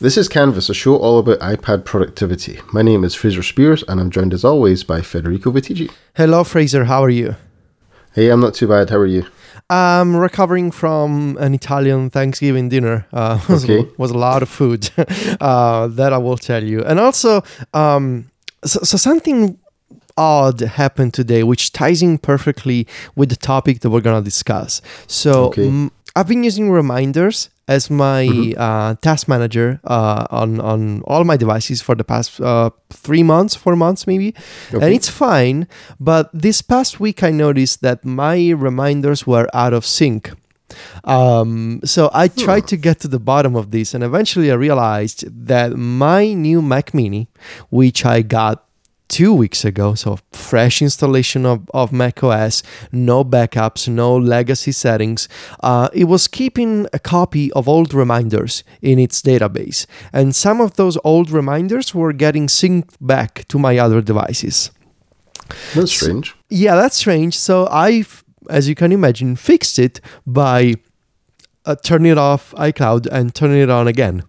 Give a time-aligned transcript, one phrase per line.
[0.00, 2.58] This is Canvas, a show all about iPad productivity.
[2.72, 5.90] My name is Fraser Speirs, and I'm joined as always by Federico Viticci.
[6.16, 6.84] Hello, Fraser.
[6.84, 7.36] How are you?
[8.14, 8.88] Hey, I'm not too bad.
[8.88, 9.26] How are you?
[9.68, 13.06] I'm recovering from an Italian Thanksgiving dinner.
[13.12, 13.86] Uh, was, Okay.
[13.98, 14.90] was a lot of food.
[15.40, 16.82] uh, that I will tell you.
[16.82, 17.42] And also,
[17.74, 18.30] um,
[18.64, 19.58] so, so something
[20.16, 22.86] odd happened today, which ties in perfectly
[23.16, 24.82] with the topic that we're gonna discuss.
[25.06, 25.66] So Okay.
[25.68, 28.26] mm, I've been using reminders as my
[28.56, 33.54] uh, task manager uh, on on all my devices for the past uh, three months,
[33.54, 34.34] four months maybe,
[34.72, 35.68] and it's fine.
[36.00, 40.32] But this past week, I noticed that my reminders were out of sync.
[41.04, 45.24] Um, so I tried to get to the bottom of this, and eventually I realized
[45.46, 47.28] that my new Mac Mini,
[47.70, 48.64] which I got
[49.10, 55.28] two weeks ago, so fresh installation of, of Mac OS, no backups, no legacy settings,
[55.62, 59.84] uh, it was keeping a copy of old reminders in its database.
[60.12, 64.70] And some of those old reminders were getting synced back to my other devices.
[65.74, 66.34] That's strange.
[66.48, 67.36] Yeah, that's strange.
[67.36, 68.04] So I,
[68.48, 70.74] as you can imagine, fixed it by
[71.66, 74.22] uh, turning off iCloud and turning it on again.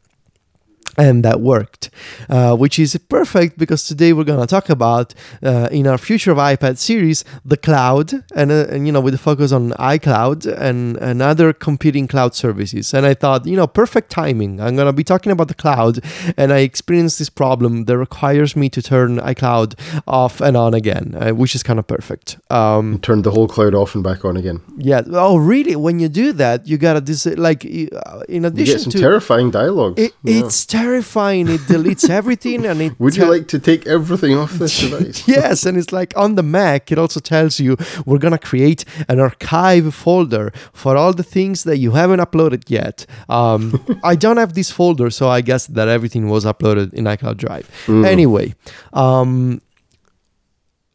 [0.98, 1.90] And that worked,
[2.30, 6.32] uh, which is perfect because today we're going to talk about uh, in our future
[6.32, 10.46] of iPad series the cloud, and, uh, and you know with the focus on iCloud
[10.60, 12.94] and, and other competing cloud services.
[12.94, 14.60] And I thought, you know, perfect timing.
[14.60, 16.00] I'm going to be talking about the cloud,
[16.36, 21.16] and I experienced this problem that requires me to turn iCloud off and on again,
[21.20, 22.38] uh, which is kind of perfect.
[22.52, 24.60] Um, Turned the whole cloud off and back on again.
[24.78, 25.02] yeah.
[25.14, 25.76] Oh, really?
[25.78, 29.00] When you do that, you gotta dis- like uh, in You addition get some to
[29.00, 29.98] terrifying dialogue.
[29.98, 30.44] it, Yeah.
[30.46, 31.48] it's terrifying.
[31.48, 33.00] It deletes everything, and it.
[33.00, 35.28] Would you te- like to take everything off this device?
[35.28, 39.20] Yes, and it's like on the Mac, it also tells you we're gonna create an
[39.20, 43.06] archive folder for all the things that you haven't uploaded yet.
[43.30, 47.38] Um, I don't have this folder, so I guess that everything was uploaded in iCloud
[47.38, 47.70] Drive.
[47.86, 48.06] Mm.
[48.06, 48.56] Anyway,
[48.94, 49.62] um,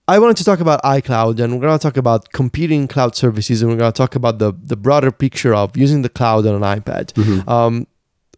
[0.09, 3.71] I wanted to talk about iCloud, and we're gonna talk about competing cloud services, and
[3.71, 7.13] we're gonna talk about the the broader picture of using the cloud on an iPad.
[7.15, 7.49] Mm-hmm.
[7.49, 7.87] Um,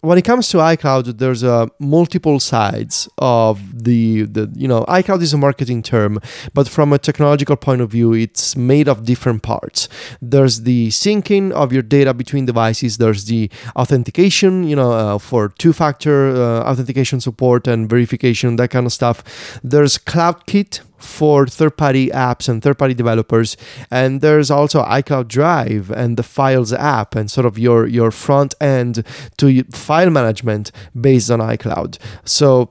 [0.01, 5.23] when it comes to iCloud, there's uh, multiple sides of the the you know iCloud
[5.23, 6.21] is a marketing term,
[6.55, 9.89] but from a technological point of view, it's made of different parts.
[10.21, 12.99] There's the syncing of your data between devices.
[12.99, 18.87] There's the authentication, you know, uh, for two-factor uh, authentication support and verification, that kind
[18.87, 19.61] of stuff.
[19.63, 23.57] There's CloudKit for third-party apps and third-party developers
[23.91, 28.55] and there's also iCloud Drive and the Files app and sort of your your front
[28.61, 29.05] end
[29.37, 31.99] to file management based on iCloud.
[32.25, 32.71] So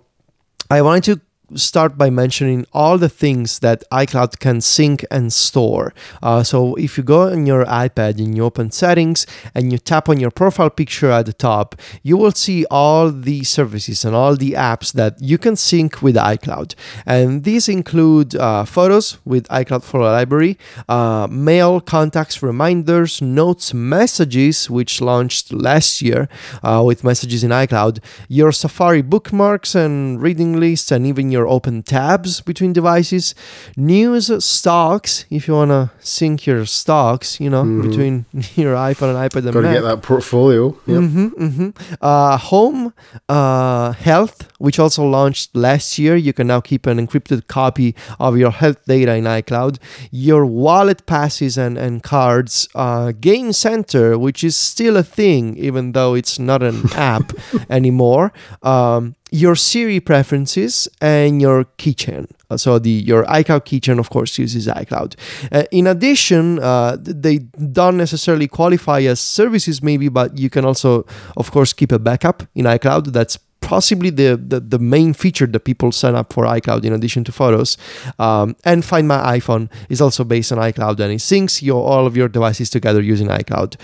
[0.69, 5.93] I wanted to start by mentioning all the things that iCloud can sync and store.
[6.21, 9.25] Uh, so if you go on your iPad and you open settings
[9.55, 13.43] and you tap on your profile picture at the top, you will see all the
[13.43, 16.75] services and all the apps that you can sync with iCloud.
[17.05, 20.57] And these include uh, photos with iCloud Photo Library,
[20.89, 26.27] uh, mail, contacts, reminders, notes, messages, which launched last year
[26.63, 31.83] uh, with messages in iCloud, your Safari bookmarks and reading lists, and even your open
[31.83, 33.35] tabs between devices,
[33.75, 38.25] news, stocks, if you want to sync your stocks, you know, between
[38.55, 39.73] your iPhone and iPad and Got to Mac.
[39.75, 40.69] get that portfolio.
[40.85, 41.01] Yep.
[41.03, 41.69] hmm hmm
[42.01, 42.93] Uh, home,
[43.27, 46.15] uh, health, which also launched last year.
[46.15, 49.77] You can now keep an encrypted copy of your health data in iCloud.
[50.11, 52.67] Your wallet passes and, and cards.
[52.73, 57.33] Uh, Game Center, which is still a thing, even though it's not an app
[57.69, 58.31] anymore.
[58.63, 62.27] Um, your Siri preferences and your keychain.
[62.49, 65.15] Uh, So the your iCloud keychain, of course, uses iCloud.
[65.51, 67.39] Uh, in addition, uh, they
[67.73, 71.05] don't necessarily qualify as services, maybe, but you can also,
[71.35, 73.11] of course, keep a backup in iCloud.
[73.13, 77.23] That's possibly the, the, the main feature that people sign up for iCloud in addition
[77.25, 77.77] to photos.
[78.17, 82.05] Um, and Find My iPhone is also based on iCloud and it syncs your all
[82.07, 83.75] of your devices together using iCloud.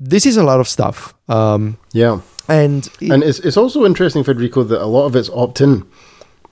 [0.00, 1.14] This is a lot of stuff.
[1.28, 2.18] Um, Yeah.
[2.48, 5.84] And And it's, it's also interesting, Federico, that a lot of it's opt in.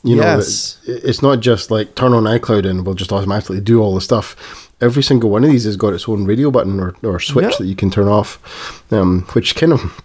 [0.03, 0.79] You know, Yes.
[0.87, 4.35] it's not just like turn on iCloud and we'll just automatically do all the stuff.
[4.81, 7.57] Every single one of these has got its own radio button or, or switch Yeah.
[7.59, 8.39] that you can turn off,
[8.91, 10.01] um, which kind of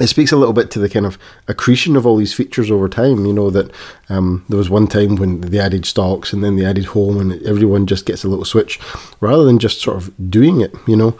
[0.00, 2.88] it speaks a little bit to the kind of accretion of all these features over
[2.88, 3.26] time.
[3.26, 3.70] You know that
[4.08, 7.40] um, there was one time when they added stocks and then they added home, and
[7.46, 8.80] everyone just gets a little switch
[9.20, 10.74] rather than just sort of doing it.
[10.88, 11.18] You know,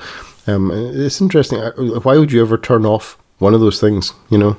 [0.49, 1.61] um, it's interesting.
[1.61, 1.73] Uh,
[2.03, 4.13] Why would you ever turn off one of those things?
[4.31, 4.57] You know.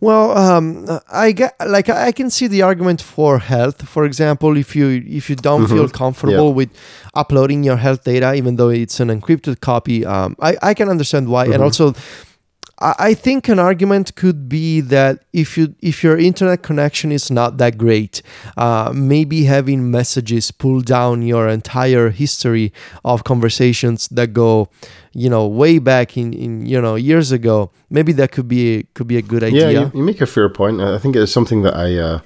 [0.00, 3.88] Well, um, I get like I can see the argument for health.
[3.88, 6.70] For example, if you if you don't feel comfortable with
[7.14, 11.28] uploading your health data, even though it's an encrypted copy, um, I I can understand
[11.28, 11.46] why.
[11.46, 11.94] And also,
[12.78, 17.56] I think an argument could be that if you if your internet connection is not
[17.56, 18.20] that great,
[18.58, 24.68] uh, maybe having messages pull down your entire history of conversations that go,
[25.12, 27.70] you know, way back in, in you know years ago.
[27.88, 29.70] Maybe that could be could be a good idea.
[29.70, 30.82] Yeah, you, you make a fair point.
[30.82, 32.20] I I think it's something that I uh,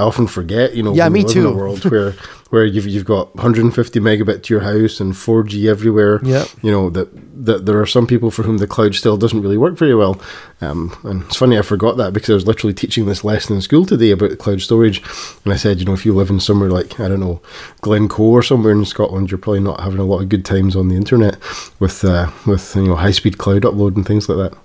[0.00, 0.74] I often forget.
[0.74, 1.48] You know, Yeah, we me live in too.
[1.48, 2.12] a world where
[2.50, 6.20] where you've you've got 150 megabit to your house and 4G everywhere.
[6.24, 6.46] Yeah.
[6.62, 7.08] You know that
[7.44, 10.20] that there are some people for whom the cloud still doesn't really work very well.
[10.60, 13.62] Um, and it's funny I forgot that because I was literally teaching this lesson in
[13.62, 15.02] school today about cloud storage,
[15.44, 17.40] and I said, you know, if you live in somewhere like I don't know
[17.82, 20.88] Glencoe or somewhere in Scotland, you're probably not having a lot of good times on
[20.88, 21.36] the internet
[21.78, 24.58] with uh, with you know high speed cloud upload and things like that.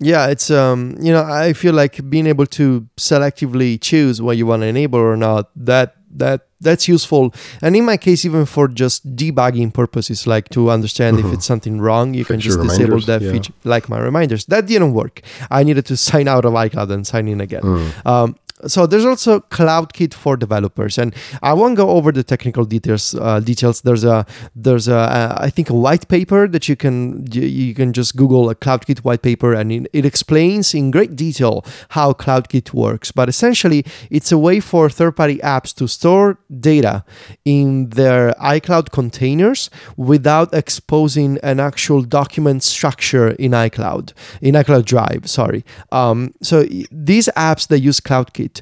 [0.00, 4.46] Yeah, it's um, you know, I feel like being able to selectively choose what you
[4.46, 5.50] want to enable or not.
[5.56, 10.70] That that that's useful, and in my case, even for just debugging purposes, like to
[10.70, 13.32] understand if it's something wrong, you can just disable that yeah.
[13.32, 14.44] feature, like my reminders.
[14.46, 15.20] That didn't work.
[15.50, 17.92] I needed to sign out of iCloud and sign in again.
[18.04, 23.14] Um, so there's also CloudKit for developers, and I won't go over the technical details.
[23.14, 23.82] Uh, details.
[23.82, 27.74] There's a there's a uh, I think a white paper that you can you, you
[27.74, 32.12] can just Google a CloudKit white paper, and it, it explains in great detail how
[32.12, 33.12] CloudKit works.
[33.12, 37.04] But essentially, it's a way for third-party apps to store data
[37.44, 45.28] in their iCloud containers without exposing an actual document structure in iCloud in iCloud Drive.
[45.28, 45.64] Sorry.
[45.92, 48.60] Um, so these apps that use CloudKit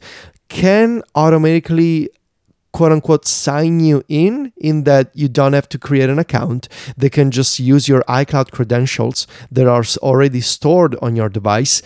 [0.49, 2.11] can automatically
[2.73, 7.09] quote unquote sign you in in that you don't have to create an account they
[7.09, 11.81] can just use your icloud credentials that are already stored on your device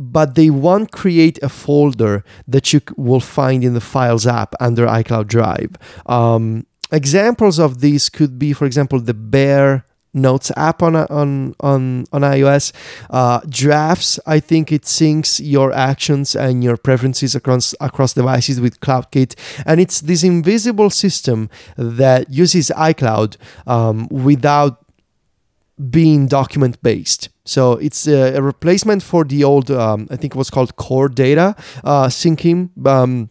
[0.00, 4.86] but they won't create a folder that you will find in the files app under
[4.86, 5.76] icloud drive
[6.06, 12.06] um, examples of these could be for example the bear notes app on on on
[12.12, 12.72] on iOS.
[13.10, 18.80] Uh, drafts, I think it syncs your actions and your preferences across across devices with
[18.80, 19.34] CloudKit,
[19.66, 23.36] and it's this invisible system that uses iCloud
[23.66, 24.84] um, without
[25.90, 27.28] being document based.
[27.50, 31.08] So it's a, a replacement for the old, um, I think it was called Core
[31.08, 32.70] Data uh, syncing.
[32.86, 33.30] Um,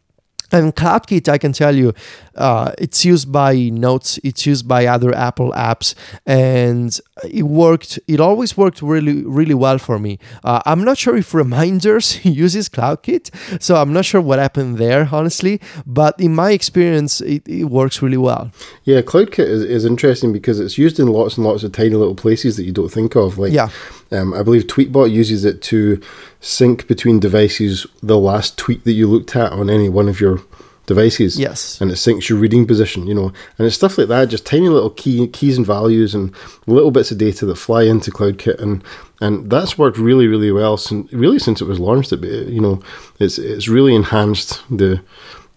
[0.51, 1.93] and CloudKit, I can tell you,
[2.35, 5.93] uh, it's used by Notes, it's used by other Apple apps,
[6.25, 7.99] and it worked.
[8.07, 10.19] It always worked really, really well for me.
[10.43, 15.09] Uh, I'm not sure if Reminders uses CloudKit, so I'm not sure what happened there,
[15.11, 15.59] honestly.
[15.85, 18.51] But in my experience, it, it works really well.
[18.83, 22.15] Yeah, CloudKit is, is interesting because it's used in lots and lots of tiny little
[22.15, 23.37] places that you don't think of.
[23.37, 23.69] Like, Yeah.
[24.11, 26.01] um, I believe Tweetbot uses it to
[26.41, 30.41] sync between devices the last tweet that you looked at on any one of your
[30.89, 31.39] devices.
[31.39, 31.79] Yes.
[31.79, 33.07] and it syncs your reading position.
[33.07, 36.33] You know, and it's stuff like that, just tiny little key keys and values and
[36.67, 38.83] little bits of data that fly into CloudKit, and
[39.21, 40.75] and that's worked really, really well.
[40.77, 42.81] Since really since it was launched, it you know,
[43.19, 45.01] it's it's really enhanced the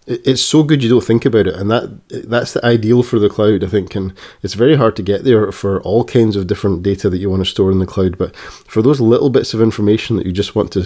[0.05, 1.89] it's so good you don't think about it and that
[2.27, 5.51] that's the ideal for the cloud i think and it's very hard to get there
[5.51, 8.35] for all kinds of different data that you want to store in the cloud but
[8.35, 10.81] for those little bits of information that you just want to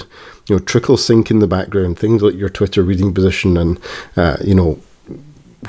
[0.48, 3.80] you know trickle sync in the background things like your twitter reading position and
[4.16, 4.80] uh, you know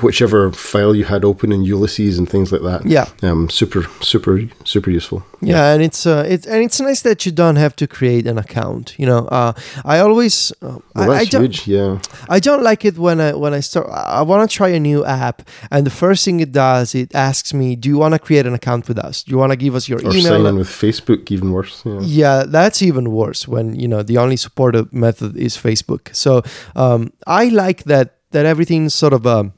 [0.03, 3.07] whichever file you had open in ulysses and things like that Yeah.
[3.23, 7.31] um super super super useful Yeah, and it's uh, it's and it's nice that you
[7.33, 8.95] don't have to create an account.
[8.99, 9.53] You know, uh,
[9.85, 11.99] I always uh, well, I, I don't huge yeah
[12.29, 13.87] I don't like it when I when I start.
[14.19, 17.55] I want to try a new app, and the first thing it does, it asks
[17.55, 19.23] me, "Do you want to create an account with us?
[19.25, 21.83] Do you want to give us your or email?" sign in with facebook even worse
[21.87, 26.15] yeah yeah, that's even worse when you know the only supported method is Facebook.
[26.15, 26.43] So
[26.75, 29.53] um, I like that that everything's sort of um,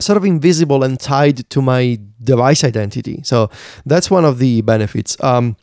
[0.00, 3.20] sort of invisible and tied to my device identity.
[3.24, 3.50] So
[3.84, 5.16] that's one of the benefits.
[5.22, 5.56] Um,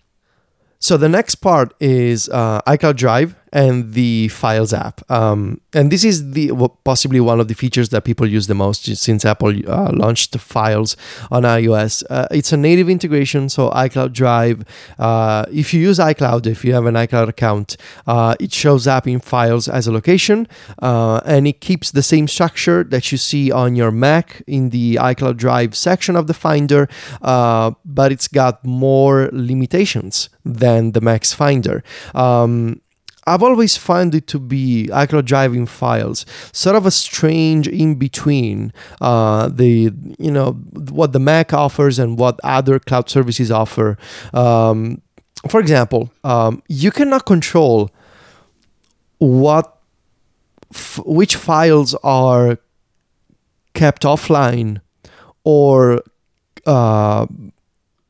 [0.80, 6.04] so the next part is uh, iCloud Drive and the Files app, um, and this
[6.04, 6.52] is the
[6.84, 10.98] possibly one of the features that people use the most since Apple uh, launched Files
[11.32, 12.04] on iOS.
[12.10, 14.66] Uh, it's a native integration, so iCloud Drive.
[15.00, 19.08] Uh, if you use iCloud, if you have an iCloud account, uh, it shows up
[19.08, 20.50] in Files as a location,
[20.82, 24.96] uh, and it keeps the same structure that you see on your Mac in the
[24.96, 26.90] iCloud Drive section of the Finder,
[27.22, 31.82] uh, but it's got more limitations than the Mac's Finder.
[32.14, 32.82] Um,
[33.28, 37.96] I've always found it to be iCloud Drive in files, sort of a strange in
[37.96, 43.98] between uh, the you know what the Mac offers and what other cloud services offer.
[44.34, 45.02] Um,
[45.48, 47.92] for example, um, you cannot control
[49.18, 49.78] what
[50.74, 52.60] f- which files are
[53.74, 54.82] kept offline
[55.44, 56.02] or
[56.66, 57.28] uh,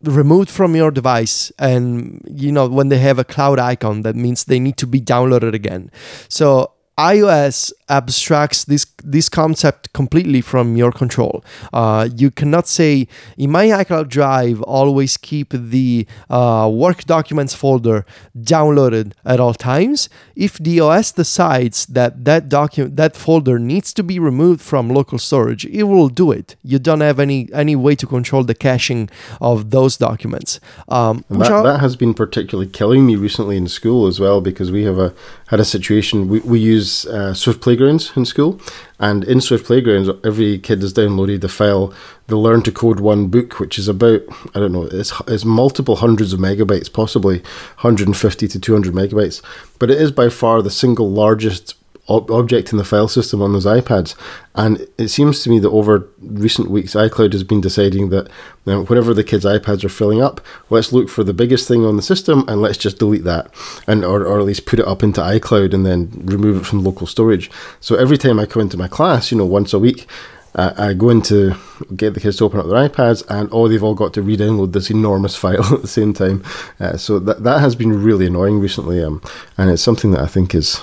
[0.08, 4.46] removed from your device and you know when they have a cloud icon that means
[4.46, 5.92] they need to be downloaded again.
[6.30, 11.44] So iOS abstracts this this concept completely from your control.
[11.74, 18.06] Uh, you cannot say in my iCloud Drive always keep the uh, work documents folder
[18.38, 20.10] downloaded at all times.
[20.36, 25.20] If the OS decides that that document that folder needs to be removed from local
[25.20, 26.56] storage, it will do it.
[26.64, 29.10] You don't have any any way to control the caching
[29.42, 30.60] of those documents.
[30.88, 34.84] Um, that, that has been particularly killing me recently in school as well because we
[34.84, 35.14] have a
[35.48, 38.60] had a situation we, we use use uh, Swift Playgrounds in school,
[39.00, 41.94] and in Swift Playgrounds, every kid has downloaded the file,
[42.28, 44.22] the Learn to Code One book, which is about
[44.54, 47.40] I don't know, it's it's multiple hundreds of megabytes, possibly
[47.82, 49.42] 150 to 200 megabytes,
[49.80, 51.76] but it is by far the single largest
[52.08, 54.16] object in the file system on those iPads.
[54.54, 58.28] And it seems to me that over recent weeks, iCloud has been deciding that
[58.66, 61.84] you know, whatever the kids' iPads are filling up, let's look for the biggest thing
[61.84, 63.52] on the system and let's just delete that,
[63.88, 66.84] and or, or at least put it up into iCloud and then remove it from
[66.84, 67.50] local storage.
[67.80, 70.08] So every time I come into my class, you know, once a week,
[70.58, 71.56] I go into
[71.98, 74.72] get the kids to open up their iPads, and oh, they've all got to re-download
[74.72, 76.44] this enormous file at the same time.
[76.80, 79.22] Uh, so that that has been really annoying recently, um,
[79.58, 80.82] and it's something that I think is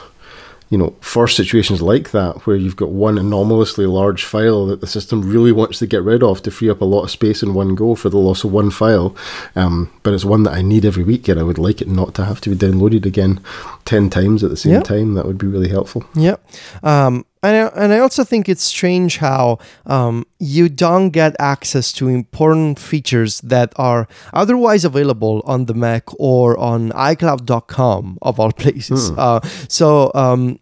[0.72, 4.86] you know, for situations like that where you've got one anomalously large file that the
[4.86, 7.52] system really wants to get rid of to free up a lot of space in
[7.52, 9.14] one go for the loss of one file,
[9.54, 12.14] um, but it's one that I need every week and I would like it not
[12.14, 13.44] to have to be downloaded again
[13.84, 14.84] 10 times at the same yep.
[14.84, 15.12] time.
[15.12, 16.06] That would be really helpful.
[16.14, 16.42] Yep.
[16.82, 21.92] Um, and I, and I also think it's strange how um, you don't get access
[21.94, 28.52] to important features that are otherwise available on the Mac or on iCloud.com of all
[28.64, 29.10] places.
[29.10, 29.18] Hmm.
[29.18, 30.60] Uh, so um,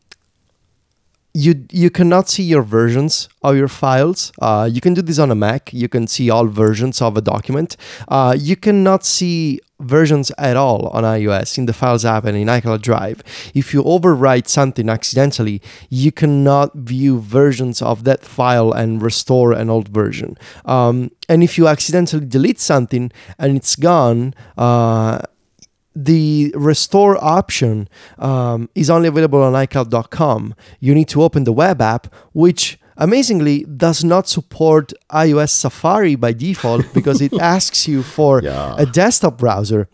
[1.34, 4.32] you you cannot see your versions of your files.
[4.40, 5.72] Uh, you can do this on a Mac.
[5.72, 7.76] You can see all versions of a document.
[8.08, 12.46] Uh, you cannot see versions at all on iOS in the Files app and in
[12.46, 13.22] iCloud Drive.
[13.54, 19.70] If you overwrite something accidentally, you cannot view versions of that file and restore an
[19.70, 20.36] old version.
[20.64, 25.20] Um, and if you accidentally delete something and it's gone, uh,
[25.94, 30.54] the restore option um, is only available on iCloud.com.
[30.78, 36.32] You need to open the web app, which amazingly does not support iOS Safari by
[36.32, 38.76] default because it asks you for yeah.
[38.78, 39.88] a desktop browser.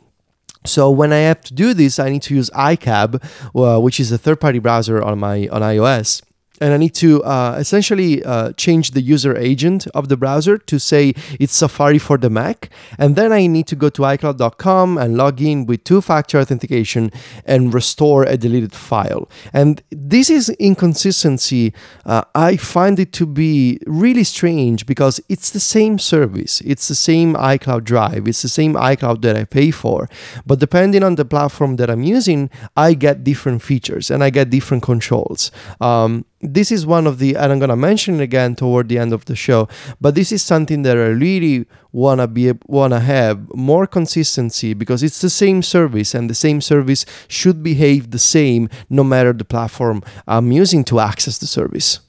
[0.67, 3.23] So when I have to do this, I need to use iCab,
[3.55, 6.26] uh, which is a third-party browser on my on iOS
[6.61, 10.79] and I need to uh, essentially uh, change the user agent of the browser to
[10.79, 12.71] say it's Safari for the Mac.
[12.99, 17.11] And then I need to go to iCloud.com and log in with two factor authentication
[17.45, 19.29] and restore a deleted file.
[19.53, 21.73] And this is inconsistency.
[22.05, 26.95] Uh, I find it to be really strange because it's the same service, it's the
[26.95, 30.09] same iCloud Drive, it's the same iCloud that I pay for.
[30.47, 34.51] But depending on the platform that I'm using, I get different features and I get
[34.51, 35.51] different controls.
[35.81, 36.25] Um,
[36.55, 39.13] this is one of the and i'm going to mention it again toward the end
[39.13, 39.69] of the show
[40.01, 44.73] but this is something that i really want to be want to have more consistency
[44.75, 49.33] because it's the same service and the same service should behave the same no matter
[49.33, 52.01] the platform i'm using to access the service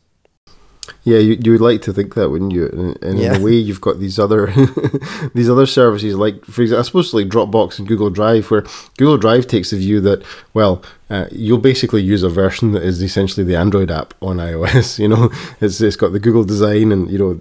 [1.03, 2.67] yeah, you, you would like to think that, wouldn't you?
[2.67, 3.36] And, and yeah.
[3.36, 4.48] in a way, you've got these other
[5.34, 8.65] these other services, like for example, I suppose like Dropbox and Google Drive, where
[8.98, 13.01] Google Drive takes the view that well, uh, you'll basically use a version that is
[13.01, 14.99] essentially the Android app on iOS.
[14.99, 15.29] You know,
[15.61, 17.33] it's it's got the Google design, and you know,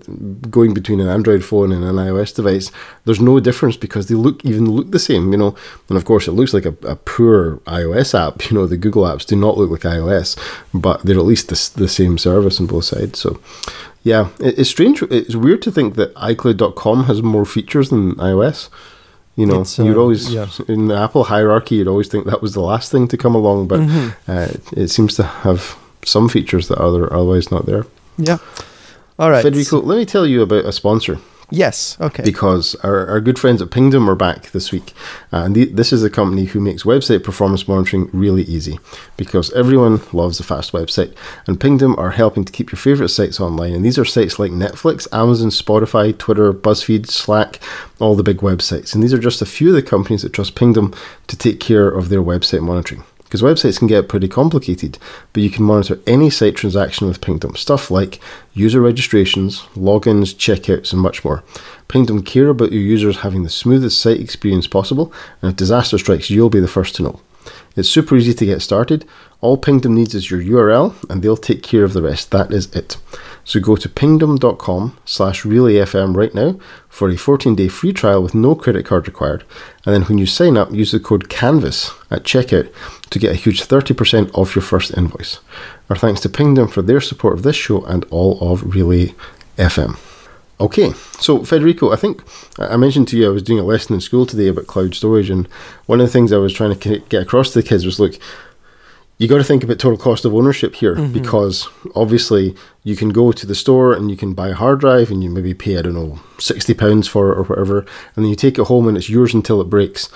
[0.48, 2.70] going between an Android phone and an iOS device,
[3.04, 5.32] there's no difference because they look even look the same.
[5.32, 5.56] You know,
[5.88, 8.50] and of course, it looks like a, a poor iOS app.
[8.50, 10.38] You know, the Google apps do not look like iOS,
[10.72, 13.18] but they're at least the, the same service on both sides.
[13.18, 13.40] So,
[14.04, 15.02] yeah, it, it's strange.
[15.02, 18.68] It's weird to think that iCloud.com has more features than iOS.
[19.36, 20.48] You know, uh, you'd always yeah.
[20.66, 23.68] in the Apple hierarchy, you'd always think that was the last thing to come along,
[23.68, 24.30] but mm-hmm.
[24.30, 25.76] uh, it seems to have
[26.06, 27.86] some features that are otherwise not there.
[28.16, 28.38] Yeah.
[29.18, 29.80] All right, Federico.
[29.80, 31.18] Let me tell you about a sponsor.
[31.50, 32.24] Yes, okay.
[32.24, 34.92] Because our, our good friends at Pingdom are back this week.
[35.32, 38.80] Uh, and this is a company who makes website performance monitoring really easy
[39.16, 41.14] because everyone loves a fast website.
[41.46, 43.74] And Pingdom are helping to keep your favorite sites online.
[43.74, 47.60] And these are sites like Netflix, Amazon, Spotify, Twitter, BuzzFeed, Slack,
[48.00, 48.92] all the big websites.
[48.92, 50.94] And these are just a few of the companies that trust Pingdom
[51.28, 53.04] to take care of their website monitoring
[53.36, 54.98] because websites can get pretty complicated,
[55.34, 57.54] but you can monitor any site transaction with Pingdom.
[57.54, 58.18] Stuff like
[58.54, 61.44] user registrations, logins, checkouts, and much more.
[61.88, 65.12] Pingdom care about your users having the smoothest site experience possible,
[65.42, 67.20] and if disaster strikes, you'll be the first to know.
[67.76, 69.04] It's super easy to get started.
[69.40, 72.30] All Pingdom needs is your URL, and they'll take care of the rest.
[72.30, 72.96] That is it.
[73.44, 78.34] So go to pingdom.com slash relayfm right now for a 14 day free trial with
[78.34, 79.44] no credit card required.
[79.84, 82.72] And then when you sign up, use the code CANVAS at checkout
[83.10, 85.38] to get a huge 30% off your first invoice.
[85.88, 89.14] Our thanks to Pingdom for their support of this show and all of Relay
[89.56, 89.96] FM.
[90.58, 92.22] Okay, so Federico, I think
[92.58, 95.28] I mentioned to you I was doing a lesson in school today about cloud storage,
[95.28, 95.46] and
[95.84, 98.18] one of the things I was trying to get across to the kids was look,
[99.18, 101.12] you got to think about total cost of ownership here mm-hmm.
[101.12, 105.10] because obviously you can go to the store and you can buy a hard drive
[105.10, 107.80] and you maybe pay I don't know sixty pounds for it or whatever,
[108.14, 110.08] and then you take it home and it's yours until it breaks.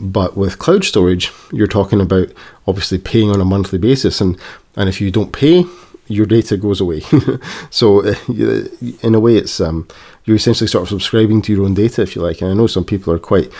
[0.00, 2.28] But with cloud storage, you're talking about
[2.66, 4.38] obviously paying on a monthly basis, and
[4.74, 5.64] and if you don't pay,
[6.08, 7.00] your data goes away.
[7.70, 8.14] so uh,
[9.02, 9.86] in a way, it's um,
[10.24, 12.40] you're essentially sort of subscribing to your own data, if you like.
[12.40, 13.50] And I know some people are quite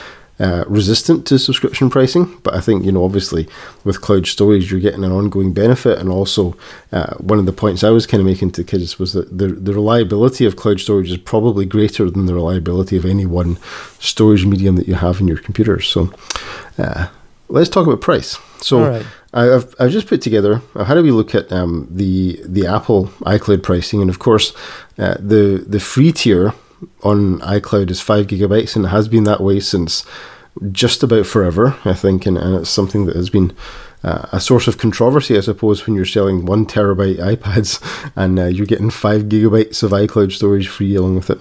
[0.41, 3.47] uh, resistant to subscription pricing, but I think you know obviously
[3.85, 6.57] with cloud storage you're getting an ongoing benefit, and also
[6.91, 9.49] uh, one of the points I was kind of making to kids was that the
[9.49, 13.57] the reliability of cloud storage is probably greater than the reliability of any one
[14.01, 15.81] storage medium that you have in your computer.
[15.81, 16.13] So
[16.79, 17.09] uh,
[17.49, 18.39] let's talk about price.
[18.61, 18.83] So.
[19.35, 20.61] I've, I've just put together.
[20.75, 24.01] How do we look at um, the the Apple iCloud pricing?
[24.01, 24.53] And of course,
[24.99, 26.53] uh, the the free tier
[27.03, 30.05] on iCloud is five gigabytes, and it has been that way since
[30.71, 32.27] just about forever, I think.
[32.27, 33.57] And, and it's something that has been
[34.05, 38.47] uh, a source of controversy, I suppose, when you're selling one terabyte iPads and uh,
[38.47, 41.39] you're getting five gigabytes of iCloud storage free along with it.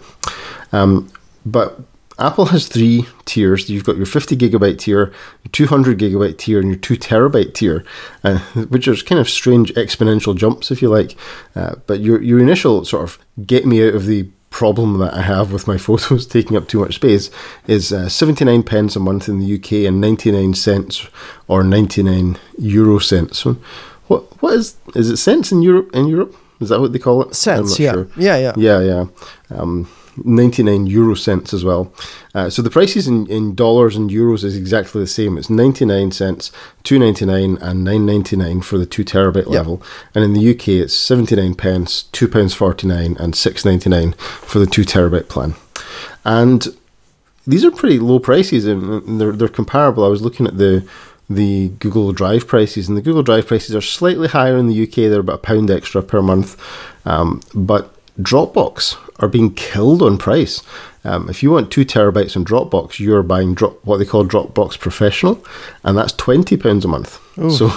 [0.72, 1.12] Um,
[1.46, 1.80] but
[2.20, 3.70] Apple has three tiers.
[3.70, 5.14] You've got your 50 gigabyte tier,
[5.44, 7.84] your 200 gigabyte tier, and your 2 terabyte tier,
[8.24, 8.40] uh,
[8.70, 11.16] which are kind of strange exponential jumps, if you like.
[11.56, 15.22] Uh, but your, your initial sort of get me out of the problem that I
[15.22, 17.32] have with my photos taking up too much space
[17.68, 21.08] is uh, 79 pence a month in the UK and 99 cents
[21.48, 23.46] or 99 euro cents.
[24.08, 26.36] What what is is it cents in Europe in Europe?
[26.60, 27.34] Is that what they call it?
[27.34, 27.94] Cents, yeah.
[27.94, 28.08] Sure.
[28.18, 29.06] yeah, yeah, yeah, yeah.
[29.50, 29.90] Um,
[30.24, 31.94] 99 euro cents as well.
[32.34, 35.38] Uh, so the prices in, in dollars and euros is exactly the same.
[35.38, 36.52] It's 99 cents,
[36.84, 39.48] 2.99 and 9.99 for the 2 terabyte yep.
[39.48, 39.82] level.
[40.14, 44.84] And in the UK it's 79 pence, 2 pounds 49 and 6.99 for the 2
[44.84, 45.56] terabyte plan.
[46.24, 46.68] And
[47.48, 50.06] these are pretty low prices and they're they're comparable.
[50.06, 50.88] I was looking at the
[51.36, 54.96] the Google Drive prices, and the Google Drive prices are slightly higher in the UK.
[54.96, 56.62] They're about a pound extra per month,
[57.06, 60.62] um, but Dropbox are being killed on price.
[61.04, 64.80] Um, if you want two terabytes on Dropbox, you're buying drop, what they call Dropbox
[64.80, 65.44] Professional,
[65.84, 67.20] and that's twenty pounds a month.
[67.40, 67.68] Ooh, so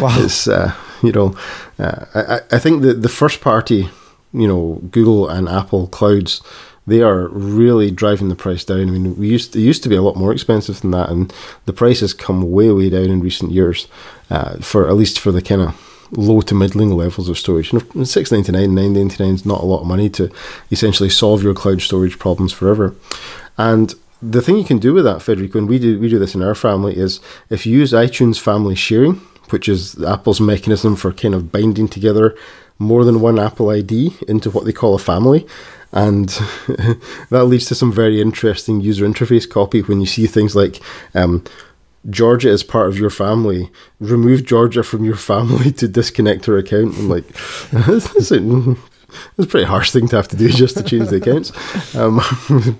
[0.00, 0.14] wow.
[0.18, 1.36] it's uh, you know,
[1.78, 3.88] uh, I, I think the the first party,
[4.32, 6.42] you know, Google and Apple clouds,
[6.86, 8.82] they are really driving the price down.
[8.82, 11.08] I mean, we used to, it used to be a lot more expensive than that,
[11.08, 11.32] and
[11.64, 13.88] the price has come way way down in recent years,
[14.30, 17.72] uh, for at least for the kind of low to middling levels of storage.
[17.72, 20.30] And six ninety nine, nine ninety nine is not a lot of money to
[20.70, 22.94] essentially solve your cloud storage problems forever.
[23.56, 26.34] And the thing you can do with that, Federico, and we do we do this
[26.34, 29.14] in our family, is if you use iTunes Family Sharing,
[29.50, 32.36] which is Apple's mechanism for kind of binding together
[32.78, 35.46] more than one Apple ID into what they call a family.
[35.92, 36.28] And
[37.30, 40.80] that leads to some very interesting user interface copy when you see things like
[41.14, 41.44] um,
[42.10, 43.70] Georgia is part of your family.
[43.98, 46.96] Remove Georgia from your family to disconnect her account.
[46.98, 47.24] I'm like,
[49.36, 51.52] it's a pretty harsh thing to have to do just to change the accounts.
[51.96, 52.20] Um,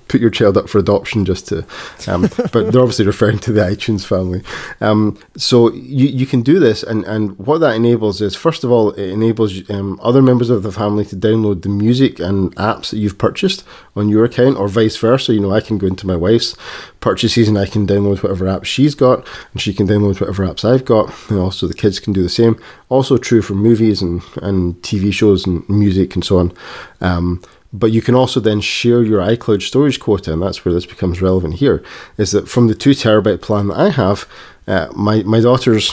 [0.09, 1.65] put your child up for adoption just to,
[2.07, 4.43] um, but they're obviously referring to the iTunes family.
[4.81, 8.71] Um, so you, you can do this, and, and what that enables is, first of
[8.71, 12.91] all, it enables um, other members of the family to download the music and apps
[12.91, 13.65] that you've purchased
[13.97, 15.35] on your account, or vice versa.
[15.35, 16.57] You know, I can go into my wife's
[17.01, 20.65] purchases and I can download whatever apps she's got, and she can download whatever apps
[20.65, 22.61] I've got, and also the kids can do the same.
[22.89, 26.53] Also true for movies and, and TV shows and music and so on.
[27.01, 30.87] Um, but you can also then share your iCloud storage quota, and that's where this
[30.87, 31.83] becomes relevant here.
[32.17, 34.29] Is that from the two terabyte plan that I have,
[34.67, 35.91] uh, my my daughter's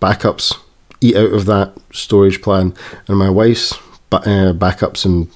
[0.00, 0.56] backups
[1.00, 2.72] eat out of that storage plan,
[3.08, 3.74] and my wife's
[4.12, 5.28] uh, backups and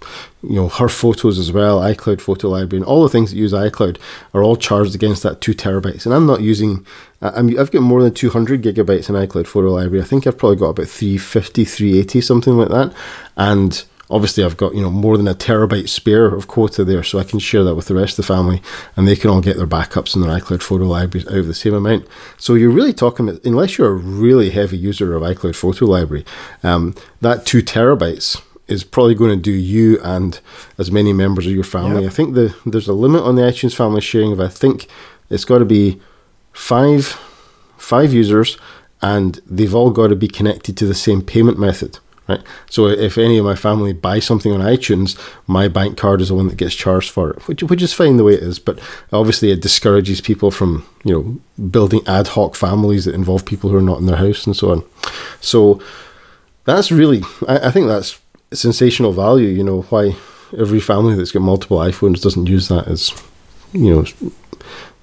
[0.42, 3.52] you know her photos as well, iCloud photo library, and all the things that use
[3.52, 3.98] iCloud
[4.34, 6.06] are all charged against that two terabytes.
[6.06, 6.86] And I'm not using.
[7.20, 10.00] I I've got more than 200 gigabytes in iCloud photo library.
[10.00, 12.94] I think I've probably got about 350, 380, something like that,
[13.36, 17.18] and obviously I've got you know more than a terabyte spare of quota there, so
[17.18, 18.62] I can share that with the rest of the family,
[18.96, 21.54] and they can all get their backups in their iCloud photo libraries out of the
[21.54, 22.06] same amount.
[22.36, 26.24] So you're really talking about unless you're a really heavy user of iCloud photo library,
[26.62, 30.40] um, that two terabytes is probably going to do you and
[30.76, 32.02] as many members of your family.
[32.02, 32.12] Yep.
[32.12, 34.86] I think the there's a limit on the iTunes family sharing of I think
[35.30, 36.00] it's got to be
[36.52, 37.18] five
[37.78, 38.58] five users
[39.00, 42.42] and they've all got to be connected to the same payment method right?
[42.70, 46.34] So if any of my family buy something on iTunes, my bank card is the
[46.34, 48.58] one that gets charged for it, which which is fine the way it is.
[48.58, 48.78] But
[49.12, 53.76] obviously, it discourages people from you know building ad hoc families that involve people who
[53.76, 54.84] are not in their house and so on.
[55.40, 55.80] So
[56.64, 58.20] that's really, I, I think that's
[58.52, 59.48] sensational value.
[59.48, 60.16] You know why
[60.56, 63.12] every family that's got multiple iPhones doesn't use that as
[63.72, 64.04] you know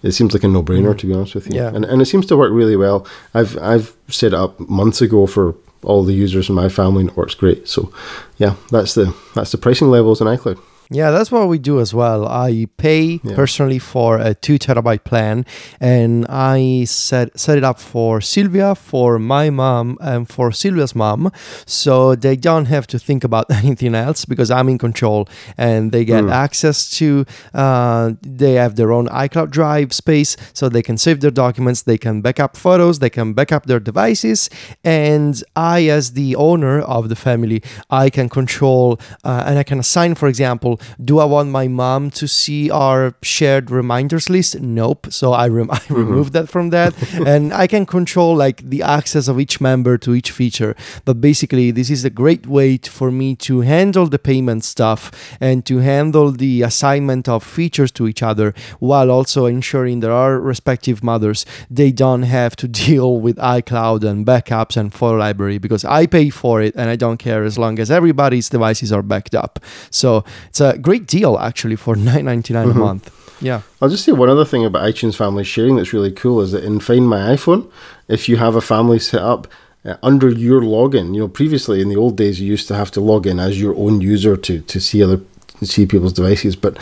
[0.02, 1.56] it seems like a no-brainer to be honest with you.
[1.56, 1.70] Yeah.
[1.74, 3.08] And and it seems to work really well.
[3.34, 7.10] I've I've set it up months ago for all the users in my family and
[7.12, 7.68] it works great.
[7.68, 7.92] So
[8.38, 10.60] yeah, that's the that's the pricing levels in iCloud.
[10.92, 12.28] Yeah, that's what we do as well.
[12.28, 13.36] I pay Yeah.
[13.36, 15.46] personally for a two terabyte plan,
[15.80, 21.32] and I set set it up for Sylvia, for my mom, and for Sylvia's mom,
[21.66, 26.06] so they don't have to think about anything else because I'm in control, and they
[26.06, 26.32] get Mm.
[26.32, 27.26] access to.
[27.54, 31.98] Uh, they have their own iCloud Drive space, so they can save their documents, they
[31.98, 34.50] can backup photos, they can backup their devices,
[34.84, 39.80] and I, as the owner of the family, I can control uh, and I can
[39.80, 44.60] assign, for example, do I want my mom to see our shared reminders list?
[44.60, 45.08] Nope.
[45.10, 45.94] So I, rem- I mm-hmm.
[45.94, 46.94] removed that from that,
[47.26, 50.76] and I can control like the access of each member to each feature.
[51.06, 55.12] But basically, this is a great way to, for me to handle the payment stuff
[55.40, 60.40] and to handle the assignment of features to each other, while also ensuring that our
[60.40, 65.86] respective mothers they don't have to deal with iCloud and backups and photo library because
[65.86, 69.36] I pay for it and I don't care as long as everybody's devices are backed
[69.36, 69.60] up.
[69.90, 73.12] So it's a great deal actually for nine ninety nine a month.
[73.42, 73.62] Yeah.
[73.82, 76.64] I'll just say one other thing about iTunes family sharing that's really cool is that
[76.64, 77.70] in Find My iPhone,
[78.08, 79.48] if you have a family set up
[79.84, 82.92] uh, under your login, you know, previously in the old days you used to have
[82.92, 85.22] to log in as your own user to, to see other
[85.62, 86.78] see people's devices, but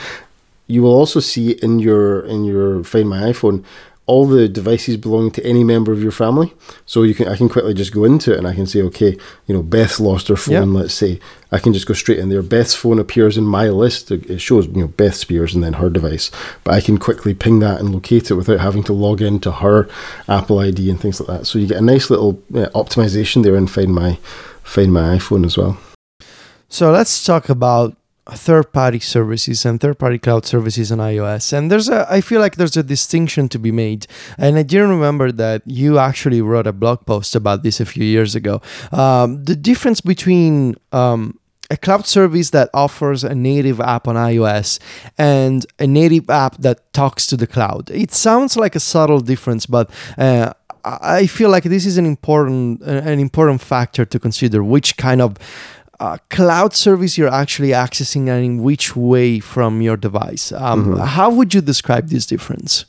[0.68, 3.64] you will also see in your in your Find My iPhone
[4.06, 6.54] all the devices belonging to any member of your family.
[6.86, 9.18] So you can I can quickly just go into it and I can say, okay,
[9.48, 11.20] you know, Beth lost her phone, let's say.
[11.52, 12.42] I can just go straight in there.
[12.42, 14.12] Beth's phone appears in my list.
[14.12, 16.32] It shows, you know, Beth Speirs and then her device.
[16.64, 19.88] But I can quickly ping that and locate it without having to log into her
[20.28, 21.46] Apple ID and things like that.
[21.46, 24.18] So you get a nice little uh, optimization there and find my
[24.64, 25.78] find my iPhone as well.
[26.68, 27.96] So let's talk about
[28.30, 31.52] third-party services and third-party cloud services on iOS.
[31.52, 34.08] And there's a I feel like there's a distinction to be made.
[34.38, 38.06] And I didn't remember that you actually wrote a blog post about this a few
[38.06, 38.62] years ago.
[38.92, 44.80] Um, the difference between um, a cloud service that offers a native app on iOS
[45.18, 47.90] and a native app that talks to the cloud.
[47.90, 50.54] It sounds like a subtle difference, but uh,
[50.86, 54.64] I feel like this is an important an important factor to consider.
[54.64, 55.38] Which kind of
[56.04, 60.52] uh, cloud service you're actually accessing and in which way from your device.
[60.52, 62.86] Um, How would you describe this difference?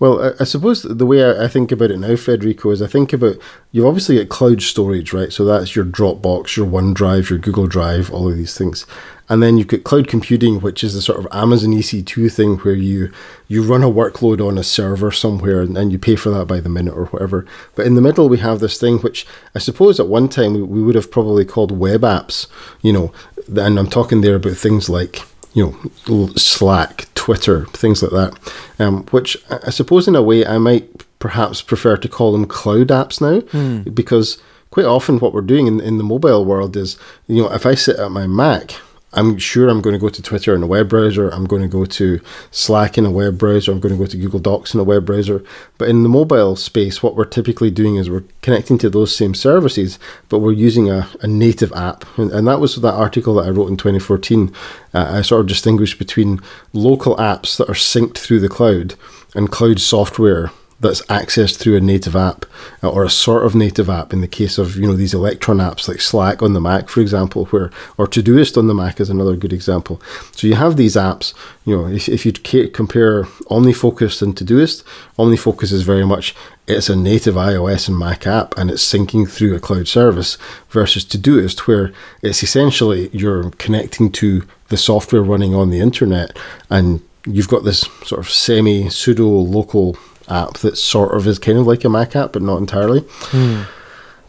[0.00, 2.86] Well, I, I suppose the way I, I think about it now, Federico, is I
[2.86, 3.36] think about
[3.72, 5.32] you've obviously got cloud storage, right?
[5.32, 8.86] So that's your Dropbox, your OneDrive, your Google Drive, all of these things.
[9.30, 12.74] And then you've got cloud computing, which is the sort of Amazon EC2 thing where
[12.74, 13.12] you
[13.46, 16.60] you run a workload on a server somewhere and, and you pay for that by
[16.60, 17.44] the minute or whatever.
[17.74, 20.62] But in the middle, we have this thing which I suppose at one time we,
[20.62, 22.46] we would have probably called web apps,
[22.80, 23.12] you know,
[23.48, 25.20] and I'm talking there about things like
[25.54, 30.56] you know, Slack, Twitter, things like that, um, which I suppose in a way I
[30.56, 33.42] might perhaps prefer to call them cloud apps now,
[33.90, 34.38] because
[34.70, 37.74] quite often what we're doing in, in the mobile world is, you know, if I
[37.74, 38.76] sit at my Mac,
[39.12, 41.68] I'm sure I'm going to go to Twitter in a web browser, I'm going to
[41.68, 44.80] go to Slack in a web browser, I'm going to go to Google Docs in
[44.80, 45.42] a web browser.
[45.78, 49.34] But in the mobile space, what we're typically doing is we're connecting to those same
[49.34, 52.04] services, but we're using a, a native app.
[52.18, 54.52] And, and that was that article that I wrote in 2014.
[54.92, 56.40] Uh, I sort of distinguished between
[56.74, 58.94] local apps that are synced through the cloud
[59.34, 62.46] and cloud software that's accessed through a native app
[62.82, 65.58] uh, or a sort of native app in the case of you know these electron
[65.58, 69.10] apps like slack on the mac for example where or todoist on the mac is
[69.10, 70.00] another good example.
[70.32, 74.84] So you have these apps you know if, if you compare omnifocus and todoist
[75.18, 76.34] omnifocus is very much
[76.66, 80.38] it's a native ios and mac app and it's syncing through a cloud service
[80.70, 86.38] versus todoist where it's essentially you're connecting to the software running on the internet
[86.70, 89.96] and you've got this sort of semi pseudo local
[90.28, 93.00] app that sort of is kind of like a Mac app, but not entirely.
[93.08, 93.62] Hmm.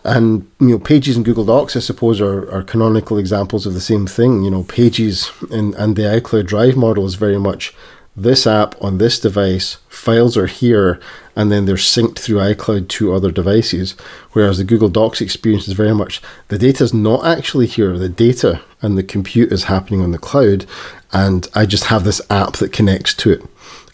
[0.04, 3.82] And you know, Pages and Google Docs, I suppose, are, are canonical examples of the
[3.82, 4.44] same thing.
[4.44, 7.74] You know, Pages and, and the iCloud Drive model is very much
[8.16, 11.00] this app on this device, files are here,
[11.36, 13.96] and then they're synced through iCloud to other devices.
[14.34, 18.10] Whereas the Google Docs experience is very much the data is not actually here, the
[18.10, 20.66] data and the compute is happening on the cloud,
[21.14, 23.44] and I just have this app that connects to it.